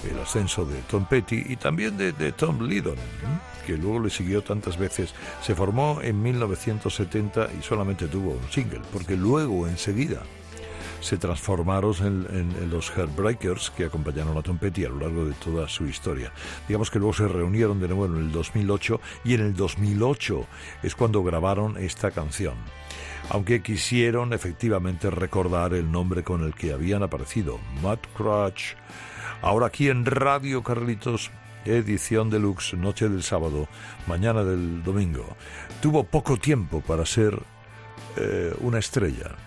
el 0.07 0.19
ascenso 0.19 0.65
de 0.65 0.79
Tom 0.83 1.07
Petty 1.07 1.45
y 1.47 1.55
también 1.55 1.97
de, 1.97 2.11
de 2.11 2.31
Tom 2.31 2.61
Lydon, 2.61 2.93
¿eh? 2.93 3.65
que 3.65 3.75
luego 3.75 4.01
le 4.01 4.11
siguió 4.11 4.43
tantas 4.43 4.77
veces. 4.77 5.15
Se 5.41 5.55
formó 5.55 5.99
en 6.03 6.21
1970 6.21 7.49
y 7.59 7.63
solamente 7.63 8.05
tuvo 8.07 8.33
un 8.33 8.51
single, 8.51 8.81
porque 8.93 9.17
luego 9.17 9.67
enseguida 9.67 10.21
se 11.01 11.17
transformaron 11.17 11.95
en, 12.01 12.69
los 12.69 12.89
Heartbreakers 12.91 13.71
que 13.71 13.85
acompañaron 13.85 14.37
a 14.37 14.41
Tom 14.41 14.57
Petty 14.57 14.85
a 14.85 14.89
lo 14.89 14.99
largo 14.99 15.25
de 15.25 15.33
toda 15.33 15.67
su 15.67 15.85
historia. 15.85 16.31
Digamos 16.67 16.91
que 16.91 16.99
luego 16.99 17.13
se 17.13 17.27
reunieron 17.27 17.79
de 17.79 17.87
nuevo 17.87 18.05
en 18.05 18.17
el 18.17 18.31
2008 18.31 18.99
y 19.23 19.33
en 19.33 19.41
el 19.41 19.55
2008 19.55 20.45
es 20.83 20.95
cuando 20.95 21.23
grabaron 21.23 21.77
esta 21.77 22.11
canción. 22.11 22.55
Aunque 23.29 23.61
quisieron 23.61 24.33
efectivamente 24.33 25.09
recordar 25.09 25.73
el 25.73 25.91
nombre 25.91 26.23
con 26.23 26.43
el 26.43 26.53
que 26.53 26.73
habían 26.73 27.03
aparecido, 27.03 27.59
Matt 27.81 28.07
Crutch. 28.15 28.75
Ahora 29.41 29.67
aquí 29.67 29.89
en 29.89 30.05
Radio 30.05 30.63
Carlitos, 30.63 31.31
edición 31.65 32.29
deluxe, 32.29 32.73
noche 32.75 33.09
del 33.09 33.23
sábado, 33.23 33.67
mañana 34.07 34.43
del 34.43 34.83
domingo. 34.83 35.35
Tuvo 35.81 36.05
poco 36.05 36.37
tiempo 36.37 36.81
para 36.81 37.05
ser 37.05 37.37
eh, 38.15 38.53
una 38.61 38.79
estrella. 38.79 39.46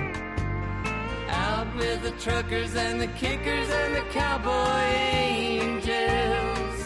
Out 1.43 1.69
with 1.75 1.99
the 2.03 2.11
truckers 2.23 2.75
and 2.75 3.01
the 3.01 3.07
kickers 3.07 3.69
and 3.69 3.95
the 3.95 4.05
cowboy 4.11 4.81
angels, 5.29 6.77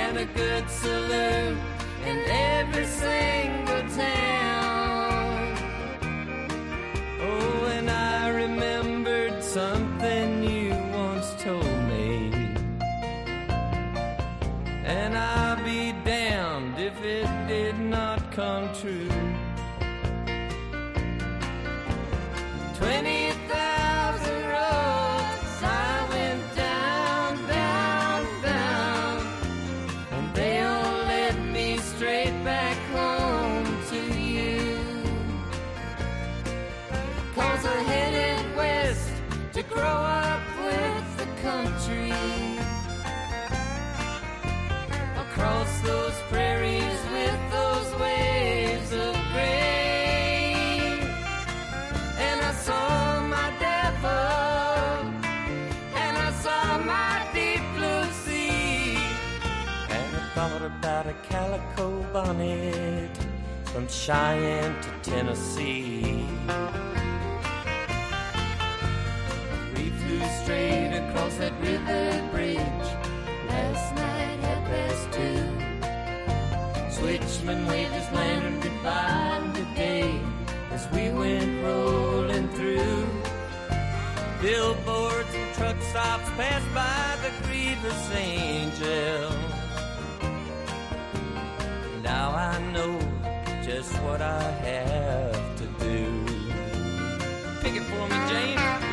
and 0.00 0.18
a 0.18 0.24
good 0.24 0.68
saloon 0.68 1.58
in 2.04 2.16
every 2.28 2.86
single 2.86 3.84
town. 3.96 5.56
Oh, 7.20 7.64
and 7.76 7.88
I 7.90 8.28
remembered 8.28 9.42
something 9.42 9.89
grow 39.72 39.82
up 39.82 40.42
with 40.64 41.06
the 41.16 41.26
country. 41.42 42.12
Across 45.24 45.80
those 45.82 46.14
prairies 46.28 47.00
with 47.12 47.40
those 47.52 48.00
waves 48.00 48.92
of 48.92 49.14
grain. 49.32 50.98
And 52.26 52.40
I 52.40 52.52
saw 52.66 53.20
my 53.36 53.48
devil. 53.58 55.12
And 56.04 56.14
I 56.18 56.32
saw 56.44 56.78
my 56.78 57.26
deep 57.32 57.62
blue 57.76 58.06
sea. 58.24 58.96
And 59.88 60.16
I 60.16 60.22
thought 60.34 60.62
about 60.62 61.06
a 61.06 61.14
calico 61.28 62.02
bonnet 62.12 63.16
from 63.66 63.86
Cheyenne 63.88 64.74
to 64.82 65.10
Tennessee. 65.10 66.26
Straight 70.28 70.92
across 70.92 71.36
that 71.36 71.52
river 71.60 72.28
bridge 72.32 72.88
last 73.48 73.94
night 73.94 74.40
at 74.42 74.64
past 74.66 75.12
two. 75.12 75.40
Switchman 76.96 77.66
waved 77.68 77.92
his 77.92 78.10
lantern 78.12 78.60
goodbye 78.60 79.50
today 79.54 80.20
as 80.72 80.86
we 80.92 81.08
went 81.10 81.62
rolling 81.64 82.48
through. 82.48 83.06
Billboards 84.42 85.34
and 85.34 85.54
truck 85.54 85.80
stops 85.90 86.28
passed 86.30 86.74
by 86.74 87.16
the 87.22 87.46
grievous 87.46 88.10
angel. 88.12 89.30
Now 92.02 92.30
I 92.30 92.58
know 92.72 92.98
just 93.62 93.94
what 94.02 94.20
I 94.20 94.42
have 94.42 95.56
to 95.58 95.66
do. 95.84 96.24
Pick 97.62 97.74
it 97.74 97.84
for 97.84 98.08
me, 98.08 98.18
James. 98.28 98.89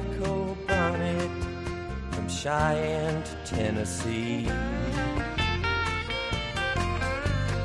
Calico 0.00 0.56
bonnet 0.66 1.30
from 2.12 2.28
Cheyenne 2.28 3.22
to 3.22 3.36
Tennessee. 3.44 4.48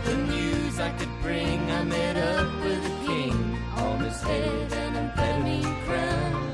The 0.05 0.15
news 0.15 0.79
I 0.79 0.91
could 0.97 1.21
bring, 1.21 1.71
I 1.71 1.83
met 1.83 2.17
up 2.17 2.63
with 2.63 2.85
a 2.85 3.05
king 3.05 3.57
on 3.77 3.99
his 4.01 4.21
head 4.21 4.73
and 4.73 4.95
amphetamine 4.95 5.85
crown. 5.85 6.53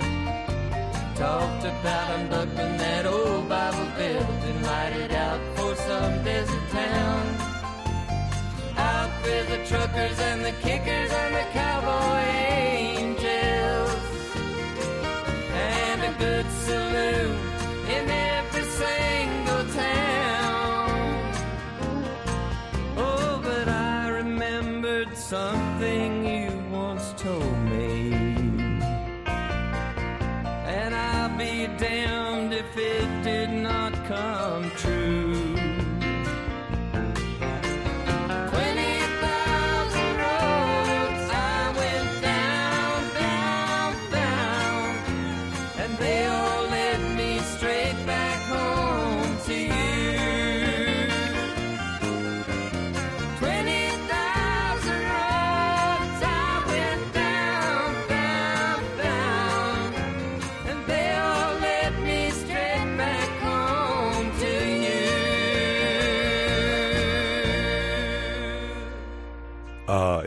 Talked 1.16 1.66
about 1.66 2.20
unbuckling 2.20 2.78
that 2.78 3.06
old 3.06 3.50
Bible 3.50 3.86
belt 3.98 4.44
and 4.50 4.64
light 4.64 4.94
it 4.94 5.12
out 5.12 5.42
for 5.56 5.76
some 5.76 6.24
desert 6.24 6.70
town. 6.72 7.38
Out 8.78 9.12
with 9.24 9.50
the 9.50 9.66
truckers 9.68 10.20
and 10.20 10.44
the 10.44 10.54
kickers 10.64 11.12
and 11.12 11.36
the 11.36 11.46
cowboy 11.54 12.21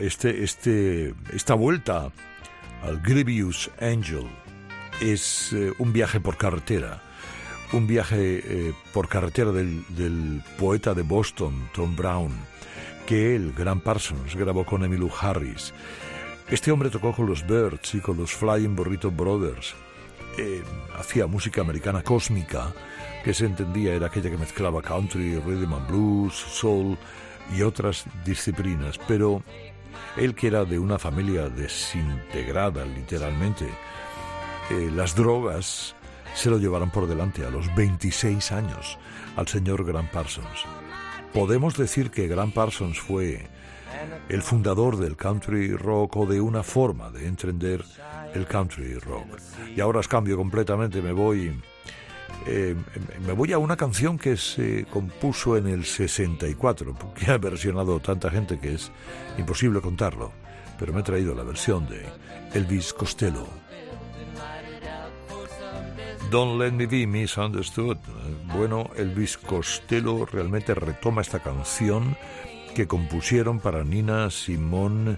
este, 0.05 0.43
este, 0.43 1.13
esta 1.33 1.53
vuelta 1.53 2.11
al 2.83 3.01
Grievous 3.01 3.69
Angel 3.79 4.27
es 5.01 5.53
eh, 5.53 5.73
un 5.79 5.93
viaje 5.93 6.19
por 6.19 6.37
carretera, 6.37 7.01
un 7.73 7.87
viaje 7.87 8.41
eh, 8.43 8.73
por 8.93 9.07
carretera 9.07 9.51
del, 9.51 9.83
del 9.89 10.43
poeta 10.57 10.93
de 10.93 11.01
Boston, 11.01 11.69
Tom 11.73 11.95
Brown, 11.95 12.31
que 13.05 13.35
el 13.35 13.53
gran 13.53 13.81
Parsons 13.81 14.35
grabó 14.35 14.65
con 14.65 14.83
Emmylou 14.83 15.11
Harris. 15.19 15.73
Este 16.49 16.71
hombre 16.71 16.89
tocó 16.89 17.11
con 17.11 17.25
los 17.25 17.45
Birds 17.45 17.95
y 17.95 17.99
con 17.99 18.17
los 18.17 18.31
Flying 18.31 18.75
Burrito 18.75 19.09
Brothers. 19.09 19.73
Eh, 20.37 20.63
hacía 20.97 21.27
música 21.27 21.61
americana 21.61 22.03
cósmica, 22.03 22.73
que 23.23 23.33
se 23.33 23.45
entendía 23.45 23.93
era 23.93 24.07
aquella 24.07 24.29
que 24.29 24.37
mezclaba 24.37 24.81
country, 24.81 25.39
rhythm 25.39 25.73
and 25.73 25.87
blues, 25.87 26.33
soul 26.33 26.97
y 27.55 27.61
otras 27.61 28.05
disciplinas. 28.25 28.99
Pero 29.07 29.43
él 30.17 30.35
que 30.35 30.47
era 30.47 30.65
de 30.65 30.79
una 30.79 30.99
familia 30.99 31.49
desintegrada, 31.49 32.85
literalmente, 32.85 33.65
eh, 34.71 34.91
las 34.93 35.15
drogas 35.15 35.95
se 36.33 36.49
lo 36.49 36.57
llevaron 36.57 36.89
por 36.89 37.07
delante 37.07 37.45
a 37.45 37.49
los 37.49 37.73
26 37.75 38.51
años 38.51 38.97
al 39.35 39.47
señor 39.47 39.85
Grant 39.85 40.11
Parsons. 40.11 40.65
Podemos 41.33 41.77
decir 41.77 42.11
que 42.11 42.27
Grant 42.27 42.53
Parsons 42.53 42.99
fue 42.99 43.47
el 44.29 44.41
fundador 44.41 44.97
del 44.97 45.15
country 45.15 45.75
rock 45.75 46.17
o 46.17 46.25
de 46.25 46.41
una 46.41 46.63
forma 46.63 47.09
de 47.09 47.27
entender 47.27 47.83
el 48.33 48.45
country 48.47 48.95
rock. 48.95 49.27
Y 49.75 49.81
ahora 49.81 49.99
os 49.99 50.07
cambio 50.07 50.37
completamente, 50.37 51.01
me 51.01 51.11
voy 51.11 51.53
eh, 52.47 52.75
me 53.25 53.33
voy 53.33 53.53
a 53.53 53.57
una 53.57 53.75
canción 53.75 54.19
que 54.19 54.37
se 54.37 54.85
compuso 54.85 55.57
en 55.57 55.67
el 55.67 55.85
64, 55.85 56.95
que 57.15 57.31
ha 57.31 57.37
versionado 57.37 57.99
tanta 57.99 58.29
gente 58.29 58.59
que 58.59 58.75
es 58.75 58.91
imposible 59.37 59.81
contarlo, 59.81 60.31
pero 60.77 60.93
me 60.93 60.99
he 60.99 61.03
traído 61.03 61.33
la 61.33 61.43
versión 61.43 61.87
de 61.87 62.05
Elvis 62.53 62.93
Costello. 62.93 63.47
Don't 66.29 66.59
Let 66.59 66.71
Me 66.71 66.85
Be 66.87 67.07
Misunderstood. 67.07 67.97
Bueno, 68.55 68.89
Elvis 68.95 69.37
Costello 69.37 70.25
realmente 70.25 70.73
retoma 70.73 71.21
esta 71.21 71.39
canción 71.39 72.17
que 72.75 72.87
compusieron 72.87 73.59
para 73.59 73.83
Nina 73.83 74.31
Simone 74.31 75.17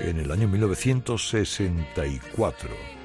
en 0.00 0.18
el 0.18 0.30
año 0.30 0.46
1964. 0.48 3.01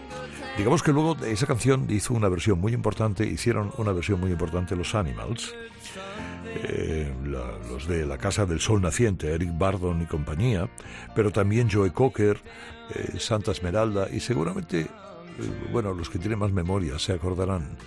Digamos 0.58 0.82
que 0.82 0.92
luego 0.92 1.14
de 1.14 1.32
esa 1.32 1.46
canción 1.46 1.86
hizo 1.90 2.16
una 2.16 2.30
versión 2.30 2.60
muy 2.60 2.74
importante, 2.74 3.26
hicieron 3.26 3.72
una 3.78 3.92
versión 3.92 4.20
muy 4.20 4.32
importante 4.32 4.76
los 4.76 4.96
Animals, 4.96 5.54
eh, 6.64 7.14
los 7.70 7.88
de 7.88 8.08
la 8.08 8.18
Casa 8.18 8.48
del 8.48 8.60
Sol 8.60 8.82
Naciente, 8.82 9.32
Eric 9.32 9.56
Bardon 9.56 10.02
y 10.02 10.06
compañía, 10.08 10.68
pero 11.16 11.32
también 11.32 11.70
Joe 11.72 11.94
Cocker, 11.94 12.42
eh, 12.96 13.20
Santa 13.20 13.52
Esmeralda 13.52 14.08
y 14.12 14.20
seguramente, 14.20 14.82
eh, 14.82 14.88
bueno, 15.72 15.94
los 15.94 16.10
que 16.10 16.18
tienen 16.18 16.40
más 16.40 16.52
memoria 16.52 16.98
se 16.98 17.14
acordarán 17.14 17.78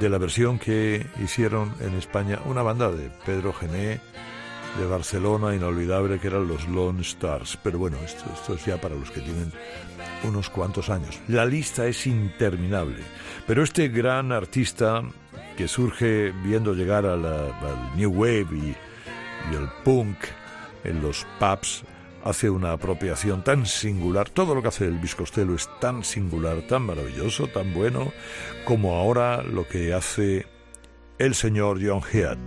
de 0.00 0.08
la 0.08 0.16
versión 0.16 0.58
que 0.58 1.06
hicieron 1.22 1.74
en 1.80 1.94
España 1.94 2.40
una 2.46 2.62
banda 2.62 2.90
de 2.90 3.10
Pedro 3.26 3.52
Gené, 3.52 4.00
de 4.78 4.86
Barcelona, 4.86 5.54
inolvidable, 5.54 6.18
que 6.18 6.26
eran 6.28 6.48
los 6.48 6.66
Lone 6.68 7.02
Stars. 7.02 7.58
Pero 7.62 7.78
bueno, 7.78 7.96
esto, 8.04 8.24
esto 8.34 8.54
es 8.54 8.64
ya 8.64 8.80
para 8.80 8.94
los 8.94 9.10
que 9.10 9.20
tienen 9.20 9.52
unos 10.24 10.50
cuantos 10.50 10.90
años. 10.90 11.18
La 11.28 11.44
lista 11.46 11.86
es 11.86 12.06
interminable. 12.06 12.98
Pero 13.46 13.62
este 13.62 13.88
gran 13.88 14.32
artista 14.32 15.02
que 15.56 15.68
surge 15.68 16.32
viendo 16.44 16.72
llegar 16.74 17.06
a 17.06 17.16
la- 17.16 17.56
al 17.60 17.96
New 17.96 18.10
Wave 18.10 18.46
y, 18.52 18.74
y 19.52 19.54
el 19.56 19.68
punk 19.84 20.16
en 20.82 21.00
los 21.02 21.26
pubs, 21.38 21.84
hace 22.24 22.48
una 22.50 22.72
apropiación 22.72 23.44
tan 23.44 23.66
singular. 23.66 24.28
Todo 24.30 24.54
lo 24.54 24.62
que 24.62 24.68
hace 24.68 24.86
Elvis 24.86 25.14
Costello 25.14 25.54
es 25.54 25.68
tan 25.78 26.02
singular, 26.04 26.62
tan 26.68 26.82
maravilloso, 26.82 27.46
tan 27.48 27.72
bueno, 27.74 28.12
como 28.64 28.96
ahora 28.96 29.42
lo 29.42 29.68
que 29.68 29.92
hace 29.94 30.46
el 31.18 31.34
señor 31.34 31.78
John 31.86 32.00
Heath. 32.12 32.38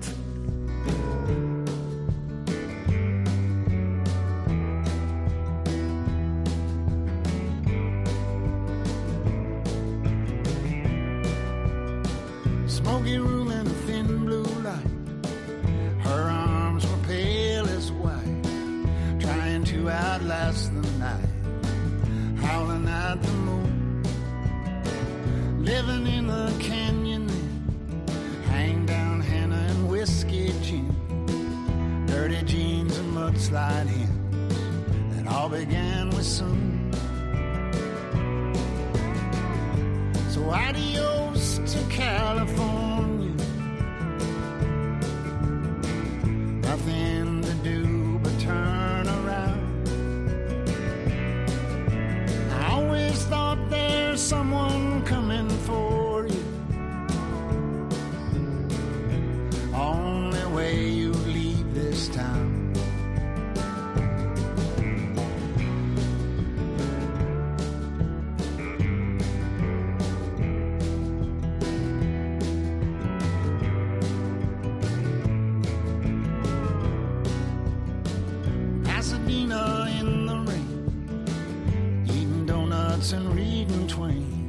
Donuts 83.08 83.12
and 83.14 83.36
reading 83.36 83.88
Twain. 83.88 84.48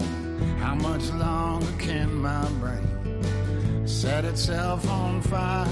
How 0.61 0.75
much 0.75 1.11
longer 1.13 1.67
can 1.79 2.15
my 2.15 2.49
brain 2.61 3.87
set 3.87 4.25
itself 4.25 4.89
on 4.89 5.23
fire? 5.23 5.69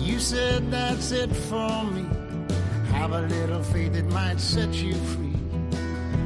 You 0.00 0.18
said 0.18 0.70
that's 0.70 1.12
it 1.12 1.34
for 1.34 1.84
me. 1.84 2.06
Have 2.92 3.12
a 3.12 3.22
little 3.22 3.62
faith 3.62 3.94
it 3.94 4.06
might 4.06 4.40
set 4.40 4.72
you 4.74 4.94
free, 4.94 5.36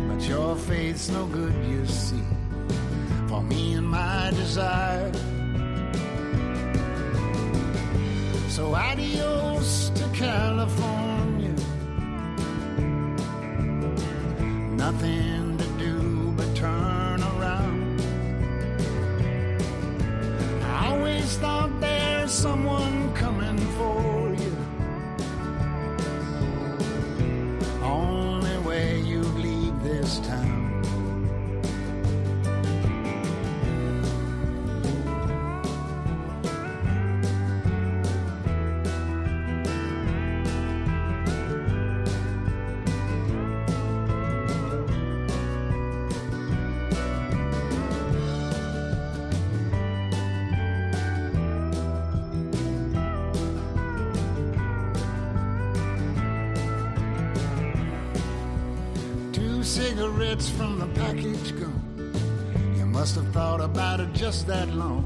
but 0.09 0.23
your 0.29 0.57
faith's 0.57 1.11
no 1.11 1.27
good, 1.27 1.55
you 1.67 1.87
see. 1.87 2.23
For 3.29 3.43
me 3.43 3.75
and 3.75 3.89
my 3.89 4.31
desire. 4.31 5.13
So 8.49 8.75
adios 8.75 9.91
to 9.95 10.09
California. 10.13 11.02
Nothing 14.93 15.42
just 64.33 64.47
that 64.47 64.69
long. 64.73 65.05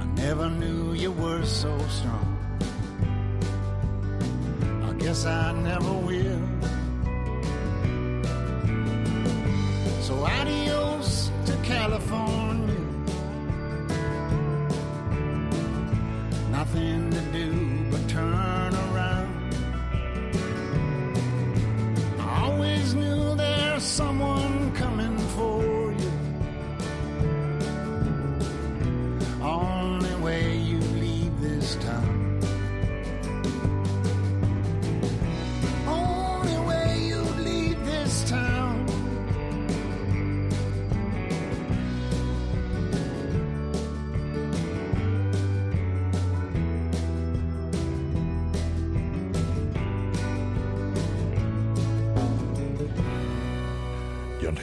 I 0.00 0.04
never 0.22 0.48
knew 0.48 0.94
you 0.94 1.12
were 1.12 1.44
so 1.44 1.76
strong. 1.88 2.30
I 4.88 4.92
guess 4.94 5.26
guess 5.26 5.26
I 5.26 5.52
never 5.52 5.92
will. 5.92 6.31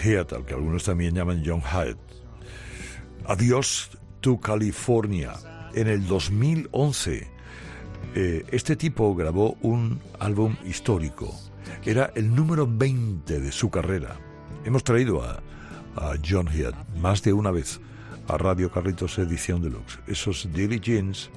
Head, 0.09 0.33
al 0.33 0.45
que 0.45 0.53
algunos 0.53 0.83
también 0.83 1.13
llaman 1.13 1.43
John 1.45 1.61
Hyde. 1.61 1.97
Adiós 3.25 3.91
to 4.21 4.39
California. 4.39 5.33
En 5.73 5.87
el 5.87 6.07
2011, 6.07 7.27
eh, 8.15 8.45
este 8.51 8.75
tipo 8.75 9.13
grabó 9.15 9.55
un 9.61 9.99
álbum 10.19 10.55
histórico. 10.65 11.39
Era 11.85 12.11
el 12.15 12.33
número 12.33 12.67
20 12.67 13.39
de 13.39 13.51
su 13.51 13.69
carrera. 13.69 14.19
Hemos 14.65 14.83
traído 14.83 15.23
a, 15.23 15.41
John 16.27 16.47
Head 16.47 16.73
más 17.01 17.21
de 17.23 17.33
una 17.33 17.51
vez 17.51 17.81
a 18.29 18.37
Radio 18.37 18.71
Carritos 18.71 19.17
Edición 19.19 19.61
Deluxe. 19.61 19.99
Esos 20.07 20.47
Jeans 20.53 21.29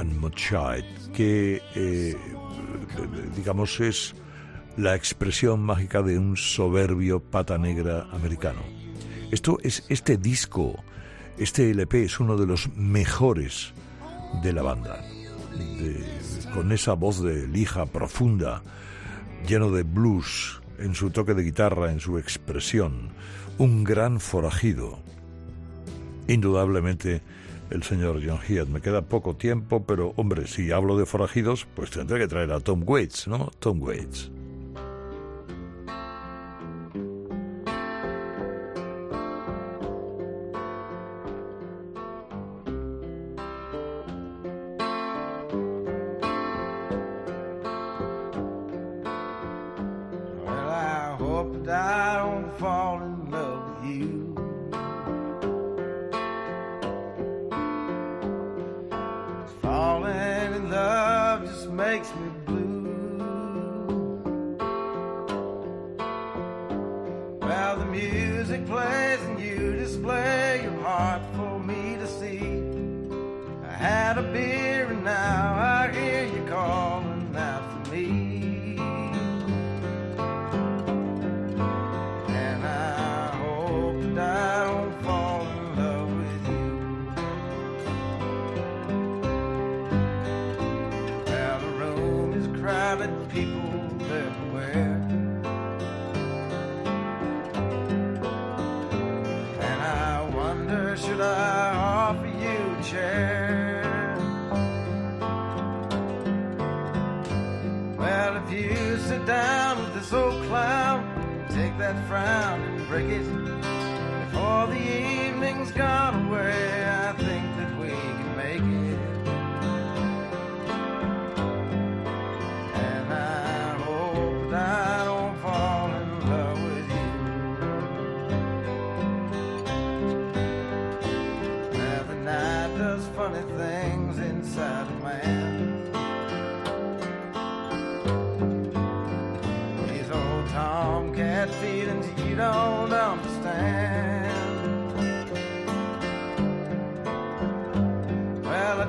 and 0.00 0.12
Moonshine, 0.18 1.12
que 1.14 1.62
eh, 1.76 2.16
digamos 3.36 3.78
es 3.78 4.16
la 4.76 4.94
expresión 4.94 5.60
mágica 5.60 6.02
de 6.02 6.18
un 6.18 6.36
soberbio 6.36 7.20
pata 7.20 7.58
negra 7.58 8.08
americano. 8.12 8.60
Esto 9.30 9.58
es 9.62 9.84
este 9.88 10.16
disco, 10.16 10.82
este 11.38 11.70
LP 11.70 12.04
es 12.04 12.20
uno 12.20 12.36
de 12.36 12.46
los 12.46 12.68
mejores 12.76 13.72
de 14.42 14.52
la 14.52 14.62
banda. 14.62 15.04
Con 16.52 16.72
esa 16.72 16.94
voz 16.94 17.22
de 17.22 17.46
lija 17.46 17.86
profunda, 17.86 18.62
lleno 19.46 19.70
de 19.70 19.84
blues 19.84 20.60
en 20.78 20.94
su 20.94 21.10
toque 21.10 21.34
de 21.34 21.44
guitarra, 21.44 21.92
en 21.92 22.00
su 22.00 22.18
expresión, 22.18 23.10
un 23.58 23.84
gran 23.84 24.18
forajido. 24.18 24.98
Indudablemente 26.26 27.22
el 27.70 27.82
señor 27.82 28.20
John 28.24 28.40
Heath. 28.46 28.68
Me 28.68 28.80
queda 28.80 29.02
poco 29.02 29.36
tiempo, 29.36 29.84
pero 29.84 30.14
hombre, 30.16 30.46
si 30.46 30.72
hablo 30.72 30.96
de 30.98 31.06
forajidos, 31.06 31.66
pues 31.74 31.90
tendré 31.90 32.18
que 32.18 32.28
traer 32.28 32.52
a 32.52 32.60
Tom 32.60 32.82
Waits, 32.84 33.28
¿no? 33.28 33.50
Tom 33.58 33.82
Waits. 33.82 34.30
Hope 51.44 51.62
that 51.66 51.92
I 51.92 52.22
don't 52.22 52.58
fall 52.58 53.02
in 53.02 53.30
love 53.30 53.82
with 53.82 53.90
you. 53.90 54.23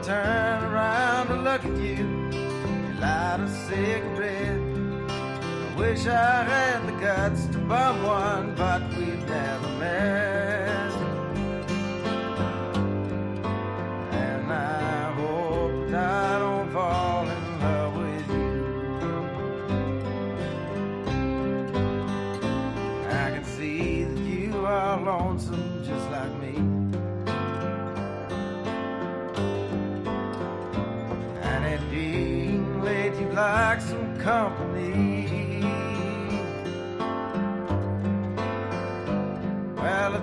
Turn 0.05 0.63
around 0.63 1.27
to 1.29 1.35
look 1.35 1.65
at 1.65 1.77
you. 1.77 2.05
You 2.31 2.93
light 2.99 3.39
a 3.39 3.49
cigarette. 3.67 4.61
I 5.09 5.75
wish 5.75 6.05
I 6.05 6.43
had 6.43 6.85
the 6.87 6.91
guts 7.01 7.47
to 7.47 7.57
bum 7.57 8.03
one, 8.03 8.53
but 8.53 8.83
we've 8.95 9.27
never 9.27 9.69
met. 9.79 10.64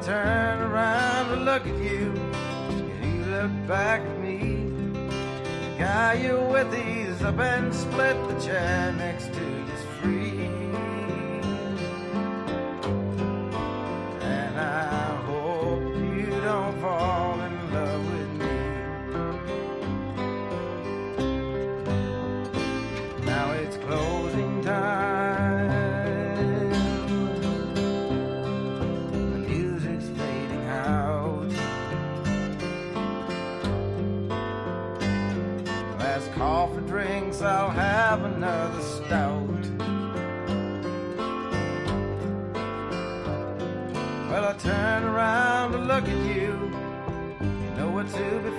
Turn 0.03 0.59
around 0.61 1.29
to 1.29 1.37
look 1.37 1.65
at 1.65 1.79
you. 1.81 2.13
and 2.17 3.05
You 3.05 3.25
look 3.27 3.69
back 3.69 4.01
at 4.01 4.19
me. 4.19 4.69
The 4.93 5.79
guy 5.79 6.15
you're 6.15 6.45
with, 6.49 6.75
he's 6.75 7.23
up 7.23 7.39
and 7.39 7.73
split 7.73 8.17
the 8.29 8.41
chair 8.41 8.93
next 8.99 9.33
to 9.33 9.42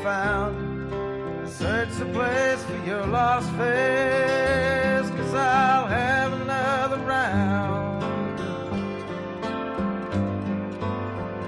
found. 0.04 0.56
Search 1.48 1.90
the 1.98 2.06
place 2.08 2.62
for 2.68 2.80
your 2.86 3.08
lost 3.08 3.50
face, 3.52 5.10
cause 5.18 5.34
I'll 5.34 5.88
have 5.88 6.34
another 6.42 6.98
round. 7.08 8.04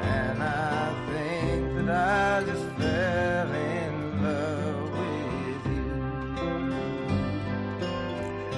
And 0.01 0.41
I 0.41 0.93
think 1.11 1.63
that 1.75 1.89
I 1.89 2.43
just 2.45 2.65
fell 2.79 3.51
in 3.53 3.93
love 4.23 4.89
with 4.95 5.65
you. 5.75 5.93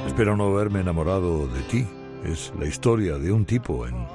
Espero 0.08 0.38
no 0.38 0.46
haberme 0.52 0.82
enamorado 0.82 1.48
de 1.48 1.62
ti. 1.64 1.88
Es 2.24 2.54
la 2.60 2.66
historia 2.66 3.18
de 3.18 3.32
un 3.32 3.46
tipo 3.46 3.88
en, 3.88 4.06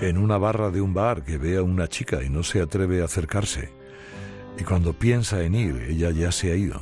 en 0.00 0.18
una 0.18 0.38
barra 0.38 0.70
de 0.70 0.80
un 0.80 0.92
bar 0.92 1.22
que 1.22 1.38
ve 1.38 1.56
a 1.58 1.62
una 1.62 1.88
chica 1.88 2.22
y 2.24 2.30
no 2.30 2.42
se 2.42 2.60
atreve 2.60 3.00
a 3.02 3.04
acercarse. 3.04 3.83
Y 4.58 4.64
cuando 4.64 4.92
piensa 4.92 5.42
en 5.42 5.54
ir, 5.54 5.76
ella 5.88 6.10
ya 6.10 6.30
se 6.30 6.52
ha 6.52 6.56
ido. 6.56 6.80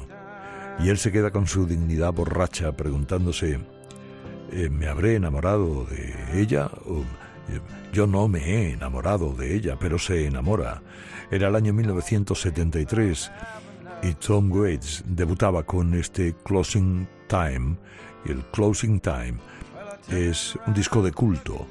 Y 0.78 0.88
él 0.88 0.98
se 0.98 1.12
queda 1.12 1.30
con 1.30 1.46
su 1.46 1.66
dignidad 1.66 2.12
borracha 2.12 2.72
preguntándose, 2.72 3.60
eh, 4.52 4.68
¿me 4.70 4.88
habré 4.88 5.16
enamorado 5.16 5.84
de 5.84 6.40
ella? 6.40 6.70
O, 6.86 7.00
eh, 7.48 7.60
yo 7.92 8.06
no 8.06 8.28
me 8.28 8.40
he 8.40 8.72
enamorado 8.72 9.32
de 9.32 9.54
ella, 9.54 9.76
pero 9.78 9.98
se 9.98 10.26
enamora. 10.26 10.82
Era 11.30 11.48
el 11.48 11.56
año 11.56 11.72
1973 11.72 13.30
y 14.02 14.14
Tom 14.14 14.50
Waits 14.52 15.04
debutaba 15.06 15.62
con 15.62 15.94
este 15.94 16.34
Closing 16.44 17.06
Time. 17.28 17.76
El 18.26 18.44
Closing 18.52 19.00
Time 19.00 19.34
es 20.10 20.58
un 20.66 20.74
disco 20.74 21.02
de 21.02 21.12
culto 21.12 21.66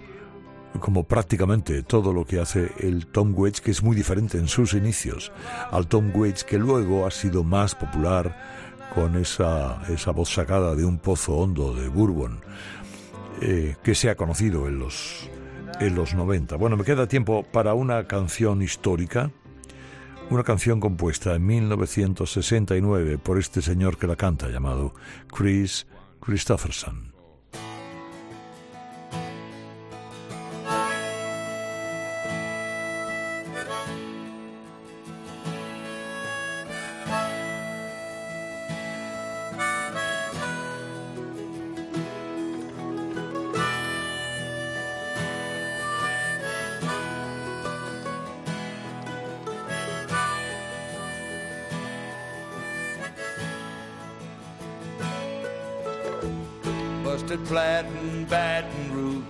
como 0.80 1.04
prácticamente 1.04 1.84
todo 1.84 2.14
lo 2.14 2.26
que 2.26 2.40
hace 2.40 2.72
el 2.80 3.08
Tom 3.08 3.34
Waits, 3.36 3.62
que 3.62 3.72
es 3.72 3.84
muy 3.84 3.96
diferente 3.96 4.38
en 4.38 4.48
sus 4.48 4.74
inicios 4.74 5.32
al 5.72 5.88
Tom 5.88 6.12
Waits 6.14 6.44
que 6.44 6.58
luego 6.58 7.06
ha 7.06 7.12
sido 7.12 7.44
más 7.44 7.76
popular 7.76 8.36
con 8.94 9.16
esa, 9.16 9.82
esa 9.90 10.12
voz 10.12 10.30
sacada 10.34 10.76
de 10.76 10.86
un 10.86 10.98
pozo 10.98 11.38
hondo 11.38 11.74
de 11.74 11.88
Bourbon, 11.88 12.42
eh, 13.42 13.76
que 13.84 13.96
se 13.96 14.10
ha 14.10 14.16
conocido 14.16 14.68
en 14.68 14.80
los, 14.80 15.30
en 15.80 15.96
los 15.96 16.14
90. 16.14 16.58
Bueno, 16.58 16.76
me 16.76 16.84
queda 16.84 17.08
tiempo 17.08 17.44
para 17.44 17.74
una 17.74 18.06
canción 18.08 18.62
histórica, 18.62 19.32
una 20.30 20.44
canción 20.44 20.80
compuesta 20.80 21.36
en 21.36 21.46
1969 21.46 23.18
por 23.18 23.38
este 23.38 23.62
señor 23.62 23.98
que 23.98 24.08
la 24.08 24.16
canta, 24.16 24.50
llamado 24.50 24.94
Chris 25.30 25.88
Christopherson. 26.20 27.11
Rouge, 58.92 59.24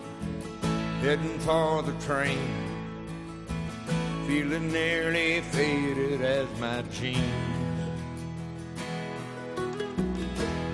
heading 1.01 1.39
for 1.39 1.84
the 1.84 1.93
train. 2.05 2.39
Feeling 4.28 4.72
nearly 4.72 5.41
faded 5.41 6.22
as 6.22 6.47
my 6.59 6.82
jeans. 6.91 7.22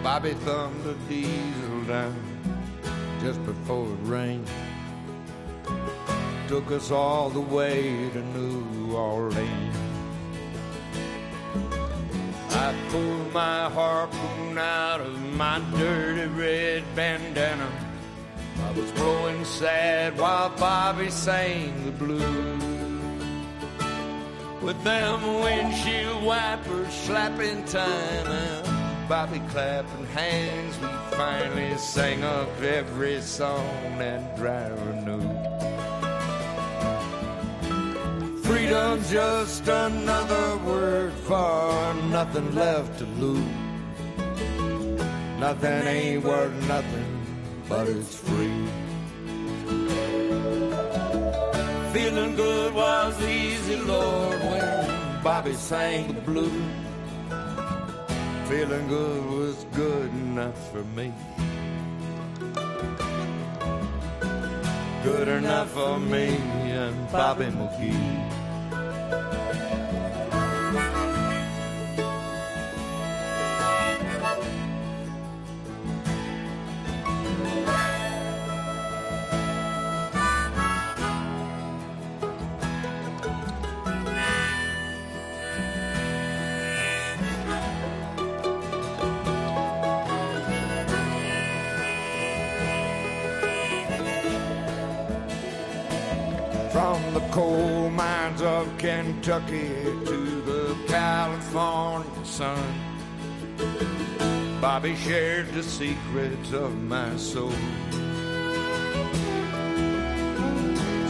Bobby 0.02 0.34
thumbed 0.34 0.84
the 0.84 0.94
diesel 1.10 1.82
down 1.86 2.16
just 3.22 3.44
before 3.46 3.88
it 3.88 4.00
rained. 4.04 4.48
Took 6.48 6.72
us 6.72 6.92
all 6.92 7.30
the 7.30 7.42
way 7.42 8.10
to 8.14 8.22
New 8.38 8.96
Orleans. 8.96 9.76
I 12.52 12.74
pulled 12.90 13.34
my 13.34 13.70
harpoon 13.70 14.58
out 14.58 15.02
of 15.02 15.20
my 15.36 15.62
dirty 15.78 16.28
red 16.28 16.84
bandana. 16.96 17.87
I 18.66 18.72
was 18.72 18.92
blowing 18.92 19.46
sad 19.46 20.18
while 20.18 20.50
Bobby 20.58 21.10
sang 21.10 21.86
the 21.86 21.92
blues. 21.92 22.64
With 24.62 24.84
them 24.84 25.22
windshield 25.42 26.24
wipers 26.24 26.94
slapping 26.94 27.64
time 27.66 28.28
and 28.28 29.08
Bobby 29.08 29.42
clapping 29.50 30.06
hands, 30.08 30.78
we 30.80 30.88
finally 31.16 31.78
sang 31.78 32.24
up 32.24 32.50
every 32.62 33.22
song 33.22 33.98
that 34.00 34.36
driver 34.36 34.94
knew. 35.06 35.22
Freedom's 38.42 39.10
just 39.12 39.68
another 39.68 40.58
word 40.66 41.14
for 41.14 41.94
nothing 42.10 42.54
left 42.56 42.98
to 42.98 43.06
lose. 43.06 43.44
Nothing 45.40 45.88
ain't 45.88 46.24
worth 46.24 46.68
nothing, 46.68 47.17
but 47.70 47.88
it's 47.88 48.16
free. 48.16 48.68
Feeling 51.94 52.36
good 52.36 52.74
was 52.74 53.22
easy, 53.24 53.76
Lord, 53.78 54.40
when 54.40 55.24
Bobby 55.24 55.54
sang 55.54 56.14
the 56.14 56.22
blues. 56.22 56.52
Feeling 58.50 58.88
good 58.88 59.26
was 59.26 59.66
good 59.74 60.10
enough 60.10 60.72
for 60.72 60.84
me. 60.84 61.12
Good 65.04 65.28
enough 65.28 65.72
for 65.72 66.00
me 66.00 66.28
and 66.72 67.12
Bobby 67.12 67.46
McGee. 67.46 68.38
From 96.78 97.02
the 97.16 97.28
coal 97.32 97.90
mines 97.90 98.44
of 98.44 98.78
Kentucky 98.78 99.68
to 100.06 100.42
the 100.42 100.78
California 100.88 102.24
sun, 102.24 102.64
Bobby 104.62 104.96
shared 104.96 105.52
the 105.54 105.64
secrets 105.64 106.54
of 106.54 106.80
my 106.84 107.18
soul. 107.18 107.50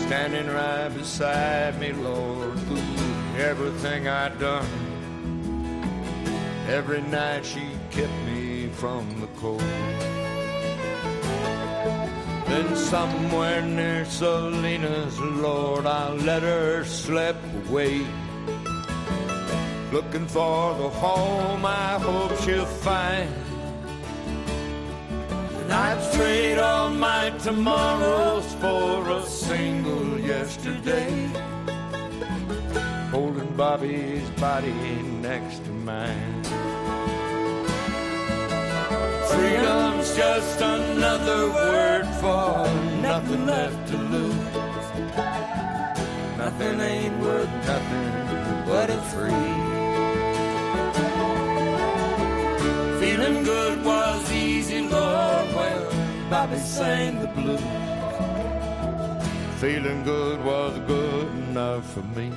Standing 0.05 0.47
right 0.47 0.87
beside 0.87 1.77
me, 1.81 1.91
Lord, 1.91 2.57
through 2.59 3.35
everything 3.37 4.07
I'd 4.07 4.39
done. 4.39 4.69
Every 6.69 7.01
night 7.01 7.45
she 7.45 7.67
kept 7.91 8.17
me 8.25 8.69
from 8.69 9.19
the 9.19 9.27
cold. 9.41 9.61
Then 12.49 12.75
somewhere 12.77 13.61
near 13.61 14.05
Salinas, 14.05 15.19
Lord, 15.19 15.85
I 15.85 16.13
let 16.13 16.43
her 16.43 16.85
slip 16.85 17.35
away. 17.65 18.05
Looking 19.91 20.27
for 20.27 20.73
the 20.75 20.89
home 20.89 21.65
I 21.65 21.99
hope 21.99 22.39
she'll 22.41 22.65
find. 22.65 23.33
And 25.59 25.73
I'd 25.73 26.13
trade 26.13 26.57
all 26.57 26.89
my 26.89 27.31
tomorrows 27.39 28.53
for 28.61 29.09
a 29.09 29.25
single 29.25 30.17
yesterday. 30.19 31.29
Holding 33.11 33.53
Bobby's 33.57 34.29
body 34.39 34.73
next 35.21 35.65
to 35.65 35.71
mine. 35.71 36.46
Freedom's 39.29 40.15
just 40.15 40.61
another 40.61 41.49
word 41.51 42.05
for 42.21 42.67
nothing 43.01 43.45
left 43.45 43.87
to 43.89 43.97
lose. 43.97 44.53
Nothing 46.37 46.79
ain't 46.79 47.19
worth 47.19 47.53
nothing 47.71 48.65
but 48.65 48.89
it's 48.89 49.13
free. 49.13 49.53
Feeling 53.01 53.43
good 53.43 53.83
was 53.83 54.31
easy, 54.31 54.81
Lord. 54.87 55.17
Bobby 56.29 56.57
sang 56.57 57.21
the 57.21 57.27
blues. 57.27 57.61
Feeling 59.61 60.03
good 60.03 60.43
was 60.43 60.77
good 60.79 61.27
enough 61.47 61.85
for 61.93 62.01
me. 62.17 62.33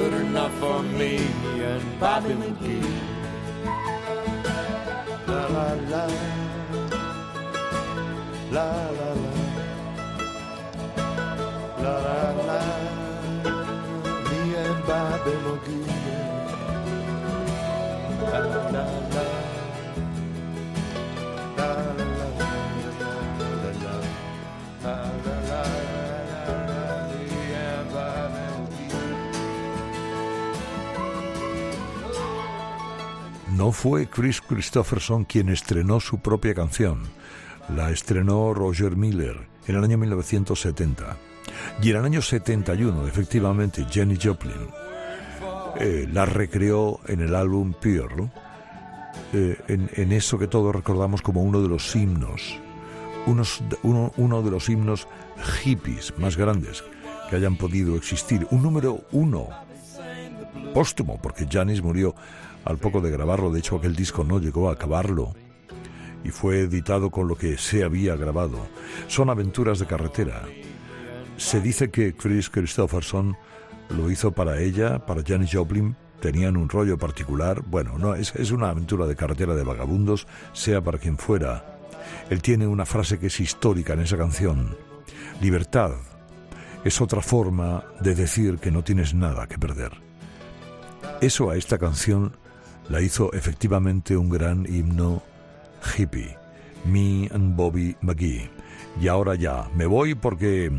Good 0.00 0.14
enough 0.14 0.54
for 0.54 0.82
me 0.82 1.18
and 1.62 2.00
Bobby 2.00 2.30
McGee. 2.30 2.90
La 5.28 5.42
la 5.54 5.74
la. 5.92 6.04
La 8.50 8.68
la 8.98 9.10
la. 9.22 9.32
La 11.82 11.94
la 12.06 12.20
la. 12.48 12.60
Me 14.30 14.40
and 14.64 14.80
Bobby 14.86 15.34
McGee. 15.44 15.89
Fue 33.72 34.08
Chris 34.08 34.40
Christopherson 34.40 35.24
quien 35.24 35.48
estrenó 35.48 36.00
su 36.00 36.18
propia 36.18 36.54
canción. 36.54 37.02
La 37.74 37.90
estrenó 37.90 38.52
Roger 38.52 38.96
Miller 38.96 39.48
en 39.66 39.76
el 39.76 39.84
año 39.84 39.98
1970. 39.98 41.16
Y 41.82 41.90
en 41.90 41.96
el 41.96 42.04
año 42.04 42.22
71, 42.22 43.06
efectivamente, 43.06 43.86
Jenny 43.90 44.18
Joplin 44.20 44.68
eh, 45.78 46.08
la 46.12 46.26
recreó 46.26 47.00
en 47.06 47.20
el 47.20 47.34
álbum 47.34 47.72
Pearl, 47.72 48.30
eh, 49.32 49.56
en, 49.68 50.12
eso 50.12 50.38
que 50.38 50.48
todos 50.48 50.74
recordamos 50.74 51.22
como 51.22 51.42
uno 51.42 51.62
de 51.62 51.68
los 51.68 51.94
himnos, 51.94 52.58
uno, 53.26 54.12
uno 54.16 54.42
de 54.42 54.50
los 54.50 54.68
himnos 54.68 55.06
hippies 55.62 56.12
más 56.18 56.36
grandes 56.36 56.82
que 57.28 57.36
hayan 57.36 57.56
podido 57.56 57.96
existir. 57.96 58.46
Un 58.50 58.62
número 58.62 59.04
uno 59.12 59.48
póstumo, 60.74 61.20
porque 61.20 61.46
Janis 61.50 61.82
murió 61.82 62.14
al 62.64 62.78
poco 62.78 63.00
de 63.00 63.10
grabarlo. 63.10 63.50
De 63.50 63.60
hecho, 63.60 63.76
aquel 63.76 63.94
disco 63.94 64.24
no 64.24 64.38
llegó 64.38 64.68
a 64.68 64.74
acabarlo 64.74 65.34
y 66.24 66.30
fue 66.30 66.60
editado 66.60 67.10
con 67.10 67.28
lo 67.28 67.36
que 67.36 67.56
se 67.58 67.84
había 67.84 68.16
grabado. 68.16 68.66
Son 69.08 69.30
aventuras 69.30 69.78
de 69.78 69.86
carretera. 69.86 70.42
Se 71.36 71.60
dice 71.60 71.90
que 71.90 72.14
Chris 72.14 72.50
Christopherson 72.50 73.36
lo 73.88 74.10
hizo 74.10 74.32
para 74.32 74.60
ella, 74.60 75.06
para 75.06 75.22
Janis 75.26 75.50
Joplin. 75.52 75.96
Tenían 76.20 76.56
un 76.56 76.68
rollo 76.68 76.98
particular. 76.98 77.62
Bueno, 77.62 77.96
no, 77.96 78.14
es, 78.14 78.34
es 78.36 78.50
una 78.50 78.68
aventura 78.68 79.06
de 79.06 79.16
carretera 79.16 79.54
de 79.54 79.64
vagabundos, 79.64 80.26
sea 80.52 80.82
para 80.82 80.98
quien 80.98 81.16
fuera. 81.16 81.78
Él 82.28 82.42
tiene 82.42 82.66
una 82.66 82.84
frase 82.84 83.18
que 83.18 83.28
es 83.28 83.40
histórica 83.40 83.94
en 83.94 84.00
esa 84.00 84.18
canción. 84.18 84.76
Libertad 85.40 85.92
es 86.84 87.00
otra 87.00 87.22
forma 87.22 87.84
de 88.00 88.14
decir 88.14 88.58
que 88.58 88.70
no 88.70 88.84
tienes 88.84 89.14
nada 89.14 89.46
que 89.46 89.58
perder. 89.58 89.92
Eso 91.20 91.50
a 91.50 91.56
esta 91.56 91.78
canción 91.78 92.36
la 92.90 93.00
hizo 93.00 93.32
efectivamente 93.32 94.16
un 94.16 94.28
gran 94.28 94.66
himno 94.66 95.22
hippie, 95.96 96.36
Me 96.84 97.28
and 97.32 97.56
Bobby 97.56 97.96
McGee. 98.02 98.50
Y 99.00 99.06
ahora 99.06 99.36
ya, 99.36 99.70
me 99.76 99.86
voy 99.86 100.14
porque 100.14 100.70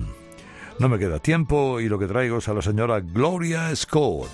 no 0.77 0.89
me 0.89 0.99
queda 0.99 1.19
tiempo 1.19 1.79
y 1.79 1.87
lo 1.87 1.97
que 1.97 2.07
traigo 2.07 2.37
es 2.37 2.49
a 2.49 2.53
la 2.53 2.61
señora 2.61 2.99
Gloria 2.99 3.73
Scott. 3.75 4.29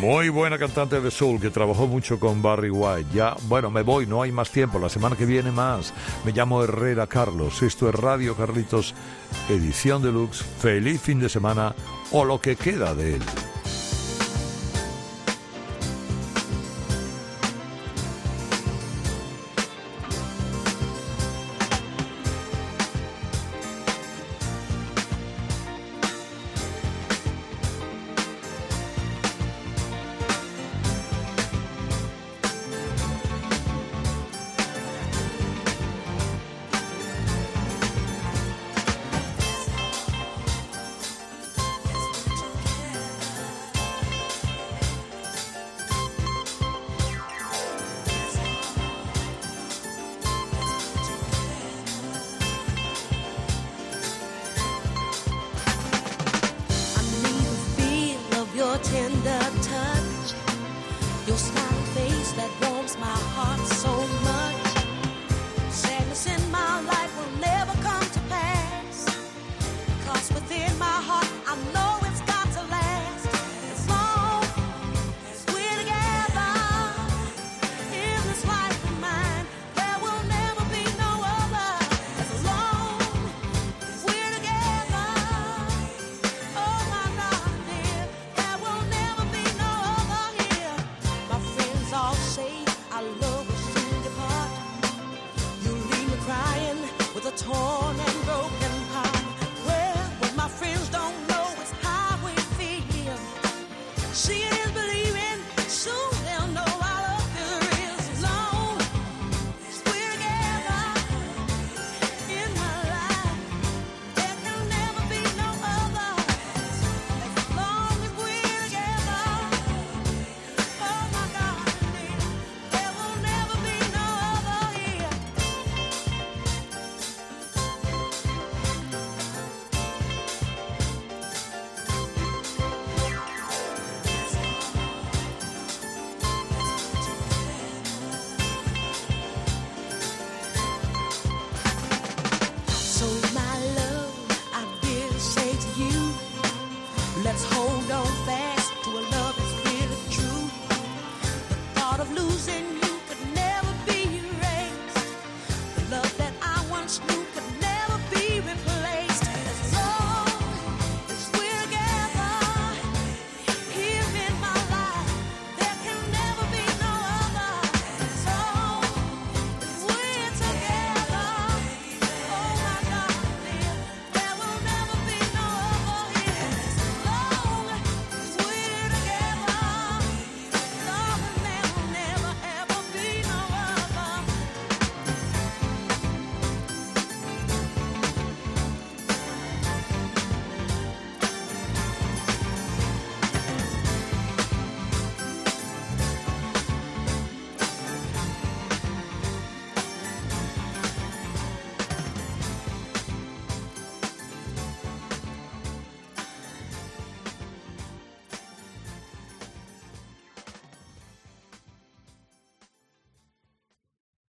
Muy 0.00 0.28
buena 0.28 0.58
cantante 0.58 1.00
de 1.00 1.10
soul 1.10 1.40
que 1.40 1.50
trabajó 1.50 1.86
mucho 1.86 2.18
con 2.18 2.42
Barry 2.42 2.70
White. 2.70 3.10
Ya, 3.14 3.36
bueno, 3.46 3.70
me 3.70 3.82
voy, 3.82 4.06
no 4.06 4.22
hay 4.22 4.32
más 4.32 4.50
tiempo. 4.50 4.78
La 4.78 4.88
semana 4.88 5.16
que 5.16 5.24
viene 5.24 5.50
más. 5.50 5.94
Me 6.24 6.32
llamo 6.32 6.62
Herrera 6.62 7.06
Carlos. 7.06 7.62
Esto 7.62 7.88
es 7.88 7.94
Radio 7.94 8.34
Carlitos, 8.34 8.94
edición 9.48 10.02
deluxe. 10.02 10.42
Feliz 10.42 11.00
fin 11.00 11.20
de 11.20 11.28
semana 11.28 11.74
o 12.10 12.24
lo 12.24 12.40
que 12.40 12.56
queda 12.56 12.94
de 12.94 13.14
él. 13.14 13.22